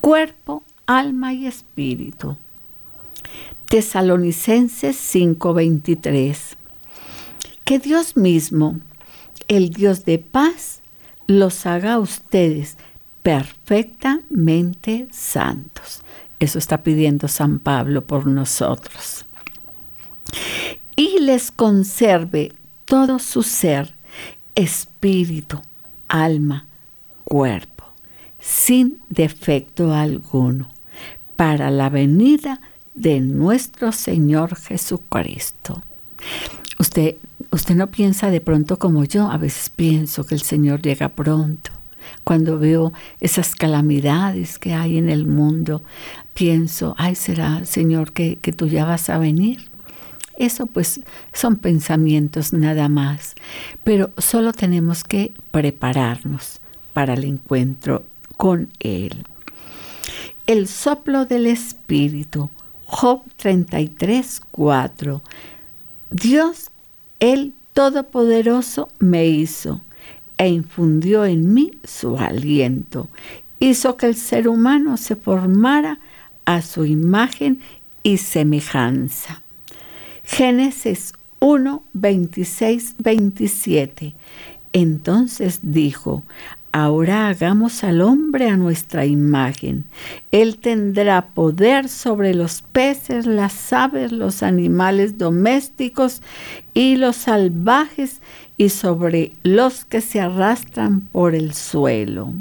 Cuerpo, 0.00 0.64
alma 0.86 1.32
y 1.32 1.46
espíritu. 1.46 2.36
Tesalonicenses 3.66 4.96
5:23. 4.96 6.56
Que 7.64 7.78
Dios 7.78 8.16
mismo, 8.16 8.80
el 9.46 9.70
Dios 9.70 10.04
de 10.04 10.18
paz, 10.18 10.80
los 11.28 11.66
haga 11.66 11.94
a 11.94 11.98
ustedes 12.00 12.76
perfectamente 13.22 15.08
santos. 15.12 16.02
Eso 16.38 16.58
está 16.58 16.82
pidiendo 16.82 17.28
San 17.28 17.58
Pablo 17.58 18.04
por 18.04 18.26
nosotros. 18.26 19.26
Y 20.96 21.20
les 21.20 21.50
conserve 21.50 22.52
todo 22.84 23.18
su 23.18 23.42
ser, 23.42 23.94
espíritu, 24.54 25.60
alma, 26.08 26.66
cuerpo, 27.24 27.84
sin 28.40 29.00
defecto 29.08 29.94
alguno, 29.94 30.68
para 31.36 31.70
la 31.70 31.88
venida 31.88 32.60
de 32.94 33.20
nuestro 33.20 33.92
Señor 33.92 34.56
Jesucristo. 34.56 35.82
Usted, 36.78 37.16
usted 37.50 37.74
no 37.74 37.86
piensa 37.90 38.30
de 38.30 38.40
pronto 38.40 38.78
como 38.78 39.04
yo, 39.04 39.30
a 39.30 39.38
veces 39.38 39.70
pienso 39.70 40.26
que 40.26 40.34
el 40.34 40.42
Señor 40.42 40.82
llega 40.82 41.08
pronto. 41.08 41.70
Cuando 42.24 42.58
veo 42.58 42.92
esas 43.20 43.54
calamidades 43.54 44.58
que 44.58 44.74
hay 44.74 44.98
en 44.98 45.08
el 45.08 45.26
mundo, 45.26 45.82
pienso, 46.34 46.94
ay, 46.98 47.14
será, 47.14 47.64
Señor, 47.64 48.12
que, 48.12 48.36
tú 48.36 48.68
ya 48.68 48.84
vas 48.84 49.10
a 49.10 49.18
venir. 49.18 49.70
Eso 50.38 50.66
pues 50.66 51.00
son 51.32 51.56
pensamientos 51.56 52.52
nada 52.52 52.88
más, 52.88 53.34
pero 53.84 54.10
solo 54.18 54.52
tenemos 54.52 55.04
que 55.04 55.32
prepararnos 55.50 56.60
para 56.94 57.14
el 57.14 57.24
encuentro 57.24 58.04
con 58.36 58.70
Él. 58.80 59.24
El 60.46 60.68
soplo 60.68 61.26
del 61.26 61.46
Espíritu, 61.46 62.50
Job 62.86 63.22
33, 63.36 64.40
4. 64.50 65.22
Dios, 66.10 66.70
el 67.20 67.52
Todopoderoso, 67.74 68.88
me 68.98 69.26
hizo 69.26 69.80
e 70.42 70.48
infundió 70.48 71.24
en 71.24 71.54
mí 71.54 71.70
su 71.84 72.18
aliento. 72.18 73.08
Hizo 73.60 73.96
que 73.96 74.06
el 74.06 74.16
ser 74.16 74.48
humano 74.48 74.96
se 74.96 75.14
formara 75.14 76.00
a 76.44 76.62
su 76.62 76.84
imagen 76.84 77.60
y 78.02 78.16
semejanza. 78.16 79.42
Génesis 80.24 81.14
1, 81.38 81.84
26, 81.92 82.96
27. 82.98 84.14
Entonces 84.72 85.60
dijo, 85.62 86.24
ahora 86.72 87.28
hagamos 87.28 87.84
al 87.84 88.00
hombre 88.00 88.48
a 88.48 88.56
nuestra 88.56 89.06
imagen. 89.06 89.84
Él 90.32 90.56
tendrá 90.56 91.26
poder 91.26 91.88
sobre 91.88 92.34
los 92.34 92.62
peces, 92.62 93.26
las 93.26 93.72
aves, 93.72 94.10
los 94.10 94.42
animales 94.42 95.18
domésticos 95.18 96.22
y 96.74 96.96
los 96.96 97.16
salvajes 97.16 98.20
y 98.56 98.68
sobre 98.68 99.32
los 99.42 99.84
que 99.84 100.00
se 100.00 100.20
arrastran 100.20 101.00
por 101.00 101.34
el 101.34 101.54
suelo. 101.54 102.32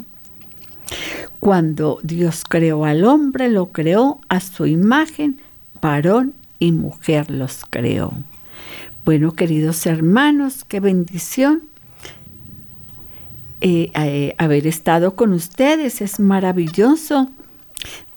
Cuando 1.40 2.00
Dios 2.04 2.44
creó 2.48 2.86
al 2.86 3.04
hombre, 3.04 3.50
lo 3.50 3.72
creó 3.72 4.20
a 4.30 4.40
su 4.40 4.66
imagen, 4.66 5.42
varón 5.82 6.34
y 6.60 6.72
mujer 6.72 7.32
los 7.32 7.66
creó. 7.70 8.14
Bueno, 9.04 9.34
queridos 9.34 9.86
hermanos, 9.88 10.64
qué 10.64 10.80
bendición 10.80 11.64
eh, 13.62 13.92
eh, 13.96 14.36
haber 14.38 14.68
estado 14.68 15.16
con 15.16 15.34
ustedes. 15.34 16.02
Es 16.02 16.20
maravilloso 16.20 17.32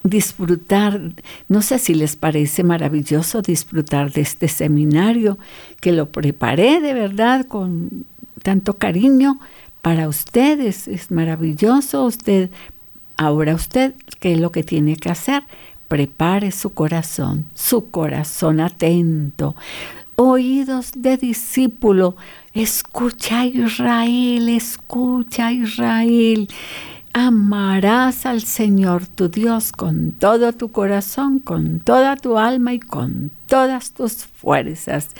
disfrutar, 0.04 1.00
no 1.48 1.62
sé 1.62 1.80
si 1.80 1.94
les 1.94 2.14
parece 2.14 2.62
maravilloso 2.62 3.42
disfrutar 3.42 4.12
de 4.12 4.20
este 4.20 4.46
seminario, 4.46 5.38
que 5.80 5.90
lo 5.90 6.10
preparé 6.10 6.80
de 6.80 6.94
verdad 6.94 7.46
con 7.46 8.04
tanto 8.42 8.78
cariño 8.78 9.40
para 9.82 10.08
ustedes. 10.08 10.86
Es 10.86 11.10
maravilloso. 11.10 12.04
Usted, 12.04 12.50
ahora 13.16 13.54
usted, 13.54 13.94
¿qué 14.20 14.34
es 14.34 14.40
lo 14.40 14.52
que 14.52 14.62
tiene 14.62 14.96
que 14.96 15.10
hacer? 15.10 15.42
prepare 15.88 16.50
su 16.50 16.70
corazón, 16.70 17.46
su 17.54 17.90
corazón 17.90 18.60
atento, 18.60 19.54
oídos 20.16 20.92
de 20.96 21.16
discípulo. 21.16 22.16
Escucha 22.52 23.46
Israel, 23.46 24.48
escucha 24.48 25.52
Israel. 25.52 26.48
Amarás 27.16 28.26
al 28.26 28.42
Señor 28.42 29.06
tu 29.06 29.28
Dios 29.28 29.70
con 29.70 30.10
todo 30.10 30.52
tu 30.52 30.72
corazón, 30.72 31.38
con 31.38 31.78
toda 31.78 32.16
tu 32.16 32.38
alma 32.38 32.74
y 32.74 32.80
con 32.80 33.30
todas 33.46 33.92
tus 33.92 34.24
fuerzas. 34.24 35.10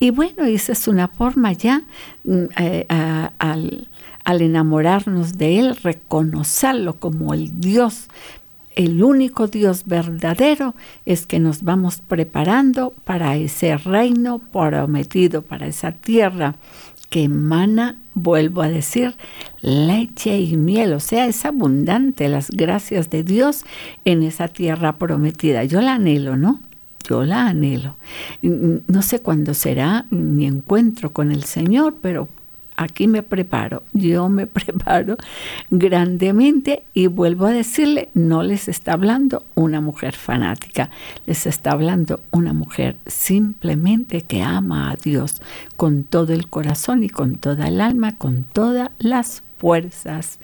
Y 0.00 0.08
bueno, 0.08 0.46
esa 0.46 0.72
es 0.72 0.88
una 0.88 1.06
forma 1.06 1.52
ya 1.52 1.82
mm, 2.24 2.44
eh, 2.56 2.86
al, 2.88 3.88
al 4.24 4.40
enamorarnos 4.40 5.36
de 5.36 5.58
Él, 5.58 5.76
reconocerlo 5.76 6.98
como 6.98 7.34
el 7.34 7.60
Dios 7.60 8.08
el 8.76 9.02
único 9.02 9.46
Dios 9.46 9.84
verdadero 9.86 10.74
es 11.06 11.26
que 11.26 11.38
nos 11.38 11.62
vamos 11.62 11.98
preparando 11.98 12.92
para 13.04 13.36
ese 13.36 13.76
reino 13.76 14.38
prometido, 14.38 15.42
para 15.42 15.66
esa 15.66 15.92
tierra 15.92 16.56
que 17.14 17.22
emana, 17.22 18.00
vuelvo 18.14 18.60
a 18.60 18.68
decir, 18.68 19.14
leche 19.60 20.36
y 20.40 20.56
miel, 20.56 20.94
o 20.94 20.98
sea, 20.98 21.28
es 21.28 21.44
abundante 21.44 22.28
las 22.28 22.50
gracias 22.50 23.08
de 23.08 23.22
Dios 23.22 23.64
en 24.04 24.24
esa 24.24 24.48
tierra 24.48 24.96
prometida. 24.96 25.62
Yo 25.62 25.80
la 25.80 25.94
anhelo, 25.94 26.36
¿no? 26.36 26.60
Yo 27.08 27.22
la 27.22 27.46
anhelo. 27.46 27.94
No 28.42 29.00
sé 29.02 29.20
cuándo 29.20 29.54
será 29.54 30.06
mi 30.10 30.44
encuentro 30.44 31.12
con 31.12 31.30
el 31.30 31.44
Señor, 31.44 31.98
pero 32.02 32.26
aquí 32.76 33.06
me 33.06 33.22
preparo, 33.22 33.82
yo 33.92 34.28
me 34.28 34.46
preparo 34.48 35.16
grandemente 35.70 36.84
y 36.94 37.06
vuelvo 37.06 37.46
a 37.46 37.52
decirle, 37.52 38.08
no 38.14 38.42
les 38.42 38.68
está 38.68 38.92
hablando 38.92 39.44
una 39.54 39.80
mujer 39.80 40.14
fanática, 40.14 40.90
les 41.26 41.46
está 41.46 41.72
hablando 41.72 42.20
una 42.30 42.52
mujer 42.52 42.96
simplemente 43.06 44.22
que 44.22 44.42
ama 44.42 44.90
a 44.90 44.96
Dios 44.96 45.42
con 45.76 46.04
todo 46.04 46.32
el 46.32 46.48
corazón 46.48 47.02
y 47.04 47.08
con 47.08 47.36
toda 47.36 47.68
el 47.68 47.80
alma, 47.80 48.16
con 48.16 48.44
todas 48.44 48.90
las 48.98 49.42
fuerzas 49.58 50.38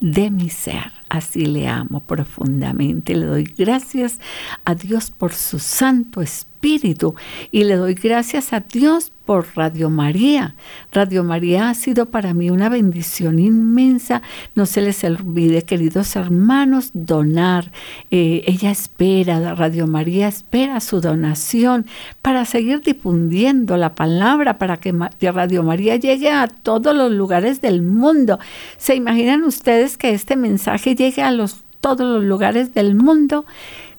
de 0.00 0.30
mi 0.30 0.50
ser. 0.50 0.92
Así 1.08 1.46
le 1.46 1.68
amo 1.68 2.00
profundamente. 2.00 3.14
Le 3.14 3.26
doy 3.26 3.44
gracias 3.56 4.18
a 4.64 4.74
Dios 4.74 5.10
por 5.10 5.32
su 5.32 5.58
Santo 5.58 6.20
Espíritu 6.20 7.14
y 7.52 7.64
le 7.64 7.76
doy 7.76 7.94
gracias 7.94 8.52
a 8.52 8.60
Dios 8.60 9.12
por 9.26 9.46
Radio 9.56 9.90
María. 9.90 10.54
Radio 10.92 11.24
María 11.24 11.68
ha 11.68 11.74
sido 11.74 12.06
para 12.06 12.32
mí 12.32 12.48
una 12.48 12.68
bendición 12.68 13.38
inmensa. 13.40 14.22
No 14.54 14.66
se 14.66 14.80
les 14.82 15.02
olvide, 15.04 15.62
queridos 15.62 16.14
hermanos, 16.16 16.90
donar. 16.94 17.72
Eh, 18.10 18.44
ella 18.46 18.70
espera, 18.70 19.54
Radio 19.54 19.86
María 19.86 20.28
espera 20.28 20.80
su 20.80 21.00
donación 21.00 21.86
para 22.22 22.44
seguir 22.44 22.80
difundiendo 22.80 23.76
la 23.76 23.94
palabra, 23.94 24.58
para 24.58 24.78
que 24.78 24.94
Radio 25.20 25.62
María 25.64 25.96
llegue 25.96 26.30
a 26.30 26.46
todos 26.46 26.94
los 26.94 27.10
lugares 27.10 27.60
del 27.60 27.82
mundo. 27.82 28.38
¿Se 28.78 28.94
imaginan 28.94 29.42
ustedes 29.42 29.98
que 29.98 30.10
este 30.10 30.36
mensaje 30.36 30.94
llegue 30.96 31.22
a 31.22 31.30
los, 31.30 31.62
todos 31.80 32.00
los 32.00 32.24
lugares 32.24 32.74
del 32.74 32.94
mundo? 32.94 33.44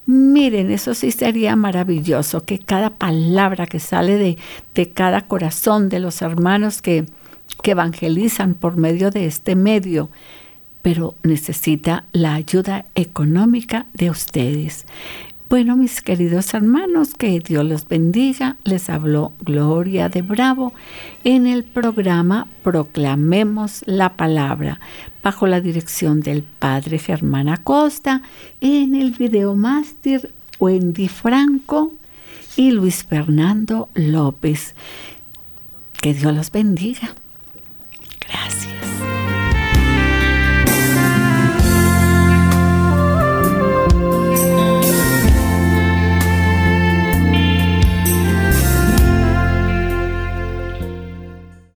Miren, 0.06 0.72
eso 0.72 0.94
sí 0.94 1.12
sería 1.12 1.56
maravilloso, 1.56 2.46
que 2.46 2.60
cada 2.60 2.92
palabra 2.92 3.68
que 3.68 3.80
sale 3.80 4.18
de, 4.18 4.38
de 4.74 4.90
cada 4.90 5.28
corazón 5.28 5.90
de 5.90 6.00
los 6.00 6.22
hermanos 6.22 6.82
que, 6.82 7.06
que 7.62 7.72
evangelizan 7.72 8.54
por 8.54 8.78
medio 8.78 9.12
de 9.12 9.26
este 9.26 9.56
medio, 9.56 10.10
pero 10.82 11.16
necesita 11.24 12.06
la 12.14 12.36
ayuda 12.36 12.86
económica 12.96 13.86
de 13.94 14.10
ustedes. 14.10 14.86
Bueno, 15.50 15.78
mis 15.78 16.02
queridos 16.02 16.54
hermanos, 16.54 17.14
que 17.14 17.40
Dios 17.40 17.64
los 17.64 17.88
bendiga. 17.88 18.58
Les 18.66 18.90
habló 18.90 19.32
Gloria 19.40 20.10
de 20.10 20.22
Bravo 20.22 20.74
en 21.24 21.48
el 21.48 21.64
programa 21.64 22.48
Proclamemos 22.64 23.82
la 23.86 24.18
Palabra, 24.18 24.82
bajo 25.24 25.48
la 25.48 25.62
dirección 25.62 26.20
del 26.20 26.44
Padre 26.44 27.00
Germán 27.00 27.48
Acosta, 27.48 28.24
en 28.60 28.94
el 28.94 29.12
video 29.12 29.56
máster 29.56 30.34
Wendy 30.60 31.08
Franco 31.08 31.94
y 32.58 32.72
Luis 32.72 33.06
Fernando 33.06 33.88
López. 33.94 34.76
Que 36.02 36.14
Dios 36.14 36.36
los 36.36 36.52
bendiga. 36.52 37.16